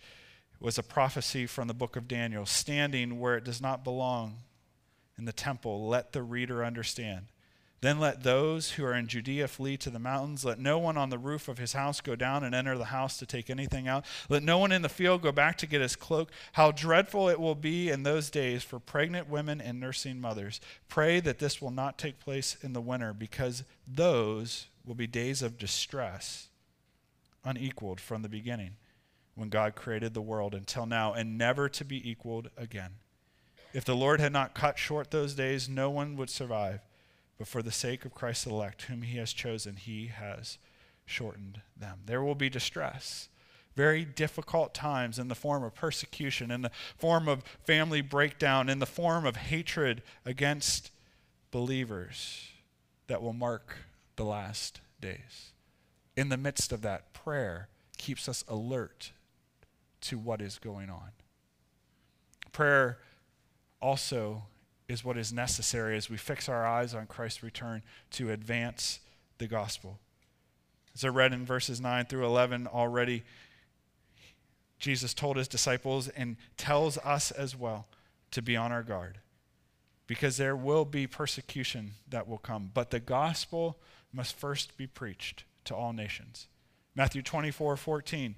was 0.62 0.78
a 0.78 0.84
prophecy 0.84 1.46
from 1.46 1.68
the 1.68 1.74
book 1.74 1.98
of 1.98 2.08
Daniel, 2.08 2.46
standing 2.46 3.20
where 3.20 3.36
it 3.36 3.44
does 3.44 3.62
not 3.62 3.84
belong 3.84 4.38
in 5.18 5.26
the 5.26 5.34
temple, 5.34 5.90
let 5.90 6.14
the 6.14 6.24
reader 6.24 6.64
understand. 6.64 7.26
Then 7.80 8.00
let 8.00 8.24
those 8.24 8.72
who 8.72 8.84
are 8.86 8.96
in 8.96 9.08
Judea 9.08 9.48
flee 9.48 9.78
to 9.78 9.92
the 9.92 10.00
mountains. 10.00 10.44
Let 10.44 10.58
no 10.58 10.80
one 10.80 10.98
on 10.98 11.12
the 11.12 11.20
roof 11.20 11.48
of 11.48 11.60
his 11.60 11.74
house 11.74 12.02
go 12.02 12.16
down 12.16 12.44
and 12.44 12.56
enter 12.56 12.76
the 12.76 12.86
house 12.86 13.18
to 13.18 13.28
take 13.28 13.52
anything 13.52 13.88
out. 13.88 14.04
Let 14.30 14.42
no 14.42 14.58
one 14.58 14.72
in 14.72 14.82
the 14.82 14.90
field 14.90 15.22
go 15.22 15.32
back 15.32 15.60
to 15.60 15.68
get 15.68 15.82
his 15.82 15.96
cloak. 15.96 16.32
How 16.54 16.72
dreadful 16.72 17.30
it 17.30 17.40
will 17.40 17.54
be 17.54 17.90
in 17.90 18.02
those 18.02 18.32
days 18.32 18.64
for 18.64 18.80
pregnant 18.80 19.30
women 19.30 19.62
and 19.62 19.80
nursing 19.80 20.20
mothers. 20.20 20.60
Pray 20.90 21.20
that 21.20 21.38
this 21.38 21.62
will 21.62 21.70
not 21.70 22.00
take 22.00 22.20
place 22.20 22.58
in 22.64 22.74
the 22.74 22.82
winter, 22.82 23.14
because 23.14 23.64
those 23.88 24.68
will 24.84 24.96
be 24.96 25.06
days 25.06 25.44
of 25.44 25.60
distress, 25.60 26.48
unequaled 27.46 28.02
from 28.02 28.24
the 28.24 28.30
beginning, 28.30 28.78
when 29.36 29.50
God 29.50 29.76
created 29.76 30.16
the 30.16 30.22
world 30.22 30.56
until 30.56 30.88
now, 30.88 31.14
and 31.14 31.38
never 31.38 31.70
to 31.70 31.86
be 31.86 32.10
equaled 32.10 32.50
again. 32.58 32.94
If 33.72 33.86
the 33.86 33.96
Lord 33.96 34.20
had 34.20 34.34
not 34.34 34.56
cut 34.56 34.80
short 34.80 35.12
those 35.12 35.36
days, 35.36 35.70
no 35.70 35.92
one 35.92 36.16
would 36.16 36.32
survive 36.32 36.82
but 37.38 37.48
for 37.48 37.62
the 37.62 37.72
sake 37.72 38.06
of 38.06 38.16
Christ's 38.16 38.48
elect, 38.48 38.84
whom 38.84 39.02
he 39.02 39.18
has 39.18 39.34
chosen, 39.34 39.76
he 39.76 40.08
has 40.08 40.58
shortened 41.06 41.62
them. 41.76 42.00
There 42.06 42.24
will 42.24 42.36
be 42.36 42.50
distress, 42.50 43.30
very 43.76 44.04
difficult 44.04 44.74
times 44.74 45.20
in 45.20 45.28
the 45.28 45.36
form 45.36 45.64
of 45.64 45.76
persecution, 45.76 46.50
in 46.52 46.64
the 46.64 46.72
form 46.98 47.28
of 47.28 47.44
family 47.66 48.02
breakdown, 48.02 48.70
in 48.70 48.80
the 48.80 48.86
form 48.86 49.26
of 49.26 49.36
hatred 49.36 50.02
against 50.26 50.92
believers 51.52 52.50
that 53.08 53.22
will 53.22 53.34
mark 53.34 53.78
the 54.16 54.26
last 54.26 54.82
days. 55.00 55.52
In 56.16 56.30
the 56.30 56.38
midst 56.38 56.72
of 56.72 56.82
that, 56.82 57.14
prayer 57.14 57.70
keeps 57.98 58.28
us 58.28 58.44
alert 58.48 59.12
to 60.02 60.18
what 60.18 60.42
is 60.42 60.58
going 60.58 60.90
on. 60.90 61.12
Prayer 62.52 62.98
also 63.82 64.44
is 64.88 65.04
what 65.04 65.18
is 65.18 65.34
necessary 65.34 65.98
as 65.98 66.10
we 66.10 66.18
fix 66.18 66.48
our 66.48 66.66
eyes 66.66 66.94
on 66.94 67.08
Christ's 67.08 67.44
return 67.44 67.84
to 68.12 68.32
advance 68.32 69.00
the 69.38 69.48
gospel. 69.48 70.00
As 70.96 71.04
I 71.04 71.10
read 71.10 71.34
in 71.34 71.46
verses 71.46 71.82
9 71.82 72.06
through 72.06 72.26
11 72.26 72.68
already, 72.68 73.24
Jesus 74.80 75.14
told 75.14 75.38
his 75.38 75.48
disciples 75.48 76.08
and 76.10 76.38
tells 76.56 76.98
us 77.00 77.32
as 77.32 77.56
well 77.56 77.88
to 78.32 78.42
be 78.42 78.56
on 78.56 78.72
our 78.72 78.84
guard 78.84 79.20
because 80.08 80.38
there 80.38 80.56
will 80.56 80.86
be 80.86 81.06
persecution 81.06 81.92
that 82.10 82.28
will 82.28 82.38
come. 82.38 82.72
But 82.74 82.92
the 82.92 83.00
gospel 83.00 83.78
must 84.14 84.36
first 84.36 84.78
be 84.78 84.88
preached 84.88 85.44
to 85.66 85.76
all 85.76 85.94
nations. 85.94 86.48
Matthew 86.96 87.22
24 87.22 87.78
14. 87.78 88.36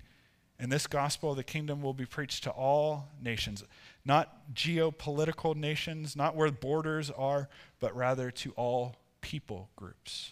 And 0.62 0.70
this 0.70 0.88
gospel 0.88 1.32
of 1.32 1.38
the 1.38 1.44
kingdom 1.44 1.82
will 1.82 1.94
be 1.94 2.06
preached 2.06 2.44
to 2.44 2.50
all 2.50 3.08
nations 3.22 3.64
not 4.10 4.52
geopolitical 4.56 5.56
nations, 5.56 6.16
not 6.16 6.36
where 6.36 6.50
borders 6.52 7.12
are, 7.12 7.48
but 7.80 7.96
rather 7.96 8.32
to 8.32 8.52
all 8.54 8.96
people 9.22 9.70
groups, 9.76 10.32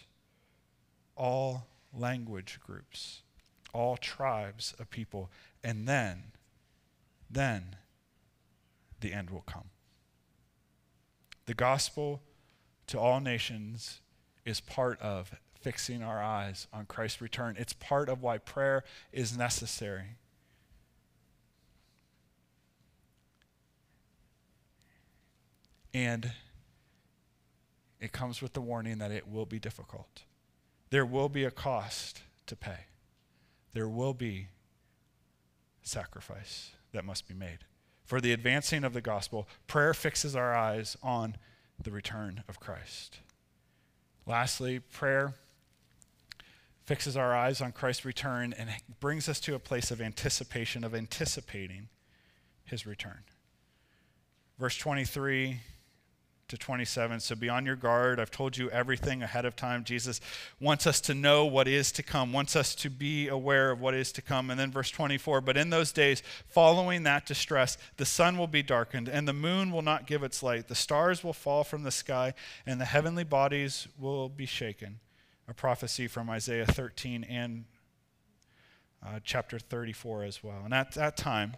all 1.16 1.68
language 1.96 2.58
groups, 2.66 3.22
all 3.72 3.96
tribes 3.96 4.74
of 4.80 4.90
people. 4.90 5.30
And 5.62 5.86
then, 5.86 6.32
then 7.30 7.76
the 9.00 9.12
end 9.12 9.30
will 9.30 9.44
come. 9.46 9.70
The 11.46 11.54
gospel 11.54 12.20
to 12.88 12.98
all 12.98 13.20
nations 13.20 14.00
is 14.44 14.60
part 14.60 15.00
of 15.00 15.30
fixing 15.60 16.02
our 16.02 16.20
eyes 16.20 16.66
on 16.72 16.86
Christ's 16.86 17.20
return. 17.20 17.54
It's 17.56 17.74
part 17.74 18.08
of 18.08 18.22
why 18.22 18.38
prayer 18.38 18.82
is 19.12 19.38
necessary. 19.38 20.16
And 25.94 26.32
it 28.00 28.12
comes 28.12 28.40
with 28.40 28.52
the 28.52 28.60
warning 28.60 28.98
that 28.98 29.10
it 29.10 29.28
will 29.28 29.46
be 29.46 29.58
difficult. 29.58 30.22
There 30.90 31.06
will 31.06 31.28
be 31.28 31.44
a 31.44 31.50
cost 31.50 32.22
to 32.46 32.56
pay. 32.56 32.86
There 33.72 33.88
will 33.88 34.14
be 34.14 34.48
sacrifice 35.82 36.72
that 36.92 37.04
must 37.04 37.28
be 37.28 37.34
made. 37.34 37.58
For 38.04 38.20
the 38.20 38.32
advancing 38.32 38.84
of 38.84 38.94
the 38.94 39.00
gospel, 39.00 39.48
prayer 39.66 39.92
fixes 39.92 40.34
our 40.34 40.54
eyes 40.54 40.96
on 41.02 41.36
the 41.82 41.90
return 41.90 42.42
of 42.48 42.58
Christ. 42.58 43.18
Lastly, 44.26 44.78
prayer 44.78 45.34
fixes 46.84 47.16
our 47.16 47.36
eyes 47.36 47.60
on 47.60 47.72
Christ's 47.72 48.06
return 48.06 48.54
and 48.56 48.70
brings 48.98 49.28
us 49.28 49.40
to 49.40 49.54
a 49.54 49.58
place 49.58 49.90
of 49.90 50.00
anticipation, 50.00 50.84
of 50.84 50.94
anticipating 50.94 51.88
his 52.64 52.86
return. 52.86 53.24
Verse 54.58 54.76
23 54.76 55.60
to 56.48 56.56
27. 56.56 57.20
So 57.20 57.34
be 57.34 57.48
on 57.48 57.66
your 57.66 57.76
guard. 57.76 58.18
I've 58.18 58.30
told 58.30 58.56
you 58.56 58.70
everything 58.70 59.22
ahead 59.22 59.44
of 59.44 59.54
time. 59.54 59.84
Jesus 59.84 60.20
wants 60.60 60.86
us 60.86 61.00
to 61.02 61.14
know 61.14 61.44
what 61.44 61.68
is 61.68 61.92
to 61.92 62.02
come, 62.02 62.32
wants 62.32 62.56
us 62.56 62.74
to 62.76 62.90
be 62.90 63.28
aware 63.28 63.70
of 63.70 63.80
what 63.80 63.94
is 63.94 64.12
to 64.12 64.22
come. 64.22 64.50
And 64.50 64.58
then 64.58 64.70
verse 64.70 64.90
24 64.90 65.40
But 65.42 65.56
in 65.56 65.70
those 65.70 65.92
days, 65.92 66.22
following 66.46 67.02
that 67.02 67.26
distress, 67.26 67.76
the 67.98 68.06
sun 68.06 68.38
will 68.38 68.46
be 68.46 68.62
darkened, 68.62 69.08
and 69.08 69.28
the 69.28 69.32
moon 69.32 69.70
will 69.70 69.82
not 69.82 70.06
give 70.06 70.22
its 70.22 70.42
light. 70.42 70.68
The 70.68 70.74
stars 70.74 71.22
will 71.22 71.32
fall 71.32 71.64
from 71.64 71.82
the 71.82 71.90
sky, 71.90 72.34
and 72.66 72.80
the 72.80 72.86
heavenly 72.86 73.24
bodies 73.24 73.88
will 73.98 74.28
be 74.28 74.46
shaken. 74.46 75.00
A 75.46 75.54
prophecy 75.54 76.08
from 76.08 76.28
Isaiah 76.28 76.66
13 76.66 77.24
and 77.24 77.64
uh, 79.06 79.20
chapter 79.22 79.58
34 79.58 80.24
as 80.24 80.42
well. 80.42 80.62
And 80.64 80.74
at 80.74 80.92
that 80.92 81.16
time, 81.16 81.56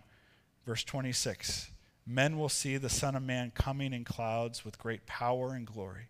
verse 0.66 0.84
26, 0.84 1.70
men 2.06 2.38
will 2.38 2.48
see 2.48 2.76
the 2.76 2.88
Son 2.88 3.14
of 3.14 3.22
Man 3.22 3.52
coming 3.54 3.92
in 3.92 4.04
clouds 4.04 4.64
with 4.64 4.78
great 4.78 5.06
power 5.06 5.54
and 5.54 5.66
glory. 5.66 6.08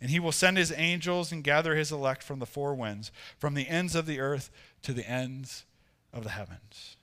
And 0.00 0.10
he 0.10 0.18
will 0.18 0.32
send 0.32 0.56
his 0.56 0.72
angels 0.76 1.30
and 1.30 1.44
gather 1.44 1.76
his 1.76 1.92
elect 1.92 2.22
from 2.22 2.40
the 2.40 2.46
four 2.46 2.74
winds, 2.74 3.12
from 3.38 3.54
the 3.54 3.68
ends 3.68 3.94
of 3.94 4.06
the 4.06 4.18
earth 4.18 4.50
to 4.82 4.92
the 4.92 5.08
ends 5.08 5.64
of 6.12 6.24
the 6.24 6.30
heavens. 6.30 6.96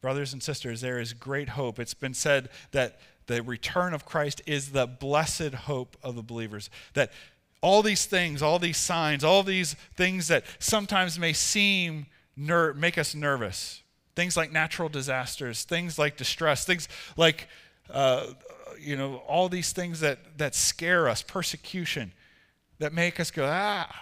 Brothers 0.00 0.32
and 0.32 0.42
sisters, 0.42 0.80
there 0.80 0.98
is 0.98 1.12
great 1.12 1.50
hope. 1.50 1.78
It's 1.78 1.94
been 1.94 2.14
said 2.14 2.48
that 2.72 2.98
the 3.26 3.42
return 3.42 3.94
of 3.94 4.04
Christ 4.04 4.42
is 4.46 4.72
the 4.72 4.86
blessed 4.86 5.54
hope 5.54 5.96
of 6.02 6.14
the 6.14 6.22
believers. 6.22 6.68
That 6.94 7.10
all 7.60 7.82
these 7.82 8.04
things, 8.04 8.42
all 8.42 8.58
these 8.58 8.76
signs, 8.76 9.24
all 9.24 9.42
these 9.42 9.74
things 9.96 10.28
that 10.28 10.44
sometimes 10.58 11.18
may 11.18 11.32
seem 11.32 12.06
ner- 12.36 12.74
make 12.74 12.98
us 12.98 13.14
nervous, 13.14 13.82
Things 14.14 14.36
like 14.36 14.52
natural 14.52 14.88
disasters, 14.88 15.64
things 15.64 15.98
like 15.98 16.16
distress, 16.16 16.64
things 16.64 16.88
like, 17.16 17.48
uh, 17.90 18.28
you 18.80 18.96
know, 18.96 19.16
all 19.26 19.48
these 19.48 19.72
things 19.72 20.00
that, 20.00 20.38
that 20.38 20.54
scare 20.54 21.08
us, 21.08 21.22
persecution, 21.22 22.12
that 22.78 22.92
make 22.92 23.18
us 23.18 23.30
go, 23.30 23.46
ah. 23.50 23.92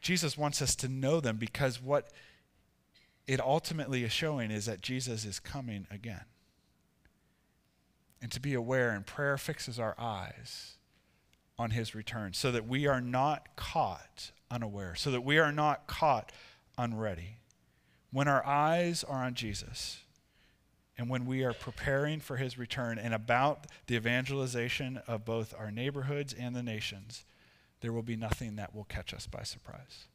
Jesus 0.00 0.38
wants 0.38 0.62
us 0.62 0.74
to 0.76 0.88
know 0.88 1.20
them 1.20 1.36
because 1.36 1.82
what 1.82 2.10
it 3.26 3.40
ultimately 3.40 4.02
is 4.02 4.12
showing 4.12 4.50
is 4.50 4.66
that 4.66 4.80
Jesus 4.80 5.24
is 5.24 5.38
coming 5.38 5.86
again. 5.90 6.24
And 8.22 8.32
to 8.32 8.40
be 8.40 8.54
aware, 8.54 8.90
and 8.90 9.06
prayer 9.06 9.38
fixes 9.38 9.78
our 9.78 9.94
eyes 9.98 10.76
on 11.58 11.70
his 11.70 11.94
return 11.94 12.32
so 12.32 12.50
that 12.52 12.66
we 12.66 12.86
are 12.86 13.00
not 13.00 13.54
caught 13.56 14.32
unaware, 14.50 14.94
so 14.94 15.10
that 15.10 15.20
we 15.20 15.38
are 15.38 15.52
not 15.52 15.86
caught 15.86 16.32
unready. 16.76 17.36
When 18.12 18.28
our 18.28 18.44
eyes 18.44 19.04
are 19.04 19.24
on 19.24 19.34
Jesus, 19.34 20.00
and 20.98 21.08
when 21.08 21.24
we 21.24 21.44
are 21.44 21.54
preparing 21.54 22.20
for 22.20 22.36
his 22.36 22.58
return 22.58 22.98
and 22.98 23.14
about 23.14 23.66
the 23.86 23.96
evangelization 23.96 25.00
of 25.06 25.24
both 25.24 25.54
our 25.58 25.70
neighborhoods 25.70 26.34
and 26.34 26.54
the 26.54 26.62
nations, 26.62 27.24
there 27.80 27.92
will 27.92 28.02
be 28.02 28.16
nothing 28.16 28.56
that 28.56 28.74
will 28.74 28.84
catch 28.84 29.14
us 29.14 29.26
by 29.26 29.42
surprise. 29.42 30.08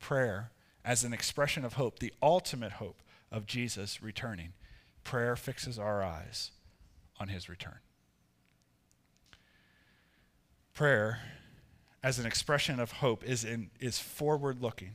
Prayer, 0.00 0.52
as 0.84 1.04
an 1.04 1.12
expression 1.12 1.64
of 1.64 1.74
hope, 1.74 1.98
the 1.98 2.14
ultimate 2.22 2.72
hope 2.72 3.02
of 3.30 3.46
Jesus 3.46 4.02
returning, 4.02 4.52
prayer 5.04 5.36
fixes 5.36 5.78
our 5.78 6.02
eyes 6.02 6.52
on 7.20 7.28
his 7.28 7.48
return. 7.48 7.80
Prayer, 10.72 11.20
as 12.02 12.18
an 12.18 12.26
expression 12.26 12.78
of 12.78 12.92
hope 12.92 13.24
is, 13.24 13.44
in, 13.44 13.70
is 13.80 13.98
forward 13.98 14.62
looking. 14.62 14.92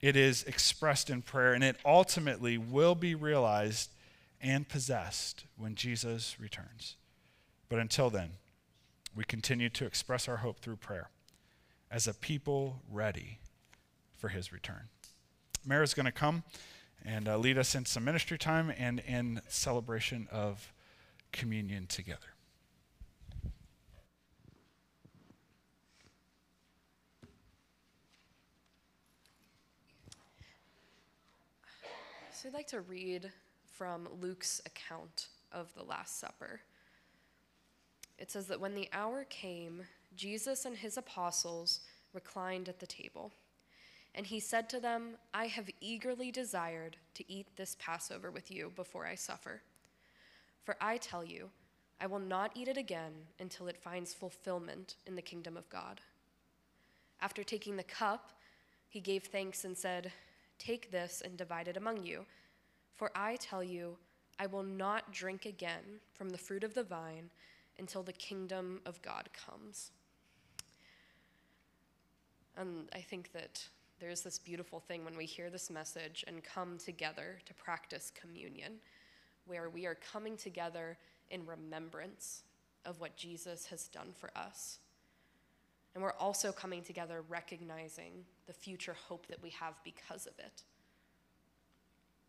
It 0.00 0.16
is 0.16 0.44
expressed 0.44 1.10
in 1.10 1.22
prayer, 1.22 1.52
and 1.52 1.64
it 1.64 1.76
ultimately 1.84 2.56
will 2.56 2.94
be 2.94 3.14
realized 3.14 3.90
and 4.40 4.68
possessed 4.68 5.44
when 5.56 5.74
Jesus 5.74 6.38
returns. 6.38 6.96
But 7.68 7.80
until 7.80 8.08
then, 8.08 8.32
we 9.14 9.24
continue 9.24 9.68
to 9.70 9.84
express 9.84 10.28
our 10.28 10.38
hope 10.38 10.60
through 10.60 10.76
prayer 10.76 11.10
as 11.90 12.06
a 12.06 12.14
people 12.14 12.82
ready 12.90 13.40
for 14.16 14.28
his 14.28 14.52
return. 14.52 14.88
Mara 15.64 15.82
is 15.82 15.94
going 15.94 16.06
to 16.06 16.12
come 16.12 16.44
and 17.04 17.28
uh, 17.28 17.36
lead 17.36 17.58
us 17.58 17.74
in 17.74 17.84
some 17.84 18.04
ministry 18.04 18.38
time 18.38 18.72
and 18.76 19.00
in 19.00 19.40
celebration 19.48 20.28
of 20.30 20.72
communion 21.32 21.86
together. 21.86 22.34
So 32.40 32.48
I'd 32.48 32.54
like 32.54 32.68
to 32.68 32.82
read 32.82 33.32
from 33.66 34.06
Luke's 34.20 34.62
account 34.64 35.26
of 35.50 35.74
the 35.74 35.82
Last 35.82 36.20
Supper. 36.20 36.60
It 38.16 38.30
says 38.30 38.46
that 38.46 38.60
when 38.60 38.76
the 38.76 38.88
hour 38.92 39.24
came, 39.28 39.82
Jesus 40.14 40.64
and 40.64 40.76
his 40.76 40.96
apostles 40.96 41.80
reclined 42.12 42.68
at 42.68 42.78
the 42.78 42.86
table. 42.86 43.32
And 44.14 44.24
he 44.24 44.38
said 44.38 44.68
to 44.68 44.78
them, 44.78 45.16
I 45.34 45.48
have 45.48 45.68
eagerly 45.80 46.30
desired 46.30 46.96
to 47.14 47.24
eat 47.28 47.48
this 47.56 47.76
Passover 47.80 48.30
with 48.30 48.52
you 48.52 48.70
before 48.76 49.04
I 49.04 49.16
suffer. 49.16 49.62
For 50.62 50.76
I 50.80 50.98
tell 50.98 51.24
you, 51.24 51.50
I 52.00 52.06
will 52.06 52.20
not 52.20 52.52
eat 52.54 52.68
it 52.68 52.76
again 52.76 53.14
until 53.40 53.66
it 53.66 53.82
finds 53.82 54.14
fulfillment 54.14 54.94
in 55.08 55.16
the 55.16 55.22
kingdom 55.22 55.56
of 55.56 55.68
God. 55.70 56.00
After 57.20 57.42
taking 57.42 57.76
the 57.76 57.82
cup, 57.82 58.30
he 58.88 59.00
gave 59.00 59.24
thanks 59.24 59.64
and 59.64 59.76
said, 59.76 60.12
Take 60.58 60.90
this 60.90 61.22
and 61.24 61.36
divide 61.36 61.68
it 61.68 61.76
among 61.76 62.04
you. 62.04 62.24
For 62.96 63.10
I 63.14 63.36
tell 63.36 63.62
you, 63.62 63.96
I 64.38 64.46
will 64.46 64.62
not 64.62 65.12
drink 65.12 65.46
again 65.46 66.00
from 66.12 66.30
the 66.30 66.38
fruit 66.38 66.64
of 66.64 66.74
the 66.74 66.82
vine 66.82 67.30
until 67.78 68.02
the 68.02 68.12
kingdom 68.12 68.80
of 68.86 69.00
God 69.02 69.28
comes. 69.32 69.92
And 72.56 72.88
I 72.92 73.00
think 73.00 73.32
that 73.32 73.68
there's 74.00 74.22
this 74.22 74.38
beautiful 74.38 74.80
thing 74.80 75.04
when 75.04 75.16
we 75.16 75.26
hear 75.26 75.50
this 75.50 75.70
message 75.70 76.24
and 76.26 76.42
come 76.42 76.78
together 76.78 77.38
to 77.46 77.54
practice 77.54 78.12
communion, 78.20 78.74
where 79.46 79.70
we 79.70 79.86
are 79.86 79.96
coming 79.96 80.36
together 80.36 80.98
in 81.30 81.46
remembrance 81.46 82.42
of 82.84 83.00
what 83.00 83.16
Jesus 83.16 83.66
has 83.66 83.88
done 83.88 84.12
for 84.16 84.30
us. 84.36 84.78
And 85.94 86.02
we're 86.02 86.12
also 86.12 86.52
coming 86.52 86.82
together 86.82 87.22
recognizing 87.28 88.24
the 88.48 88.52
future 88.52 88.96
hope 89.08 89.28
that 89.28 89.40
we 89.40 89.50
have 89.50 89.78
because 89.84 90.26
of 90.26 90.32
it. 90.40 90.62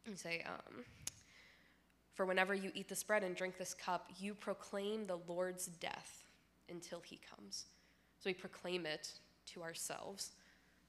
And 0.06 0.20
say, 0.20 0.44
um, 0.46 0.84
For 2.14 2.26
whenever 2.26 2.54
you 2.54 2.72
eat 2.76 2.90
this 2.90 3.02
bread 3.02 3.24
and 3.24 3.36
drink 3.36 3.58
this 3.58 3.74
cup, 3.74 4.12
you 4.20 4.36
proclaim 4.36 5.08
the 5.08 5.20
Lord's 5.28 5.66
death 5.66 6.26
until 6.70 7.00
he 7.00 7.20
comes. 7.36 7.66
So 8.20 8.30
we 8.30 8.34
proclaim 8.34 8.86
it 8.86 9.14
to 9.54 9.64
ourselves 9.64 10.32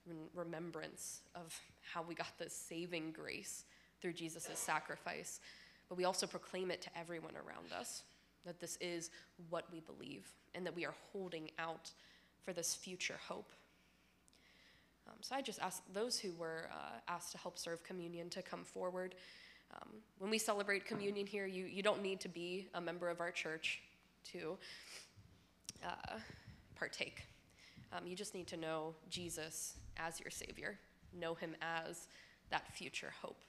in 0.06 0.16
remembrance 0.34 1.20
of 1.34 1.58
how 1.80 2.02
we 2.02 2.14
got 2.14 2.36
this 2.38 2.54
saving 2.54 3.12
grace 3.12 3.64
through 4.02 4.14
Jesus' 4.14 4.50
sacrifice. 4.54 5.40
But 5.88 5.96
we 5.96 6.04
also 6.04 6.26
proclaim 6.26 6.70
it 6.70 6.82
to 6.82 6.98
everyone 6.98 7.34
around 7.36 7.72
us 7.78 8.02
that 8.44 8.58
this 8.58 8.78
is 8.80 9.10
what 9.48 9.66
we 9.72 9.80
believe 9.80 10.26
and 10.54 10.66
that 10.66 10.74
we 10.74 10.86
are 10.86 10.94
holding 11.12 11.50
out 11.58 11.92
for 12.42 12.52
this 12.52 12.74
future 12.74 13.18
hope. 13.28 13.52
Um, 15.06 15.16
so 15.20 15.34
I 15.34 15.42
just 15.42 15.60
ask 15.60 15.82
those 15.92 16.18
who 16.18 16.32
were 16.32 16.68
uh, 16.72 16.98
asked 17.08 17.32
to 17.32 17.38
help 17.38 17.58
serve 17.58 17.82
communion 17.82 18.30
to 18.30 18.42
come 18.42 18.64
forward. 18.64 19.14
Um, 19.74 19.88
when 20.18 20.30
we 20.30 20.38
celebrate 20.38 20.84
communion 20.84 21.26
here, 21.26 21.46
you, 21.46 21.66
you 21.66 21.82
don't 21.82 22.02
need 22.02 22.20
to 22.20 22.28
be 22.28 22.68
a 22.74 22.80
member 22.80 23.08
of 23.08 23.20
our 23.20 23.30
church 23.30 23.80
to 24.32 24.56
uh, 25.84 26.18
partake. 26.74 27.22
Um, 27.92 28.06
you 28.06 28.16
just 28.16 28.34
need 28.34 28.46
to 28.48 28.56
know 28.56 28.94
Jesus 29.08 29.74
as 29.96 30.20
your 30.20 30.30
Savior, 30.30 30.78
know 31.18 31.34
Him 31.34 31.56
as 31.60 32.08
that 32.50 32.72
future 32.72 33.12
hope. 33.20 33.42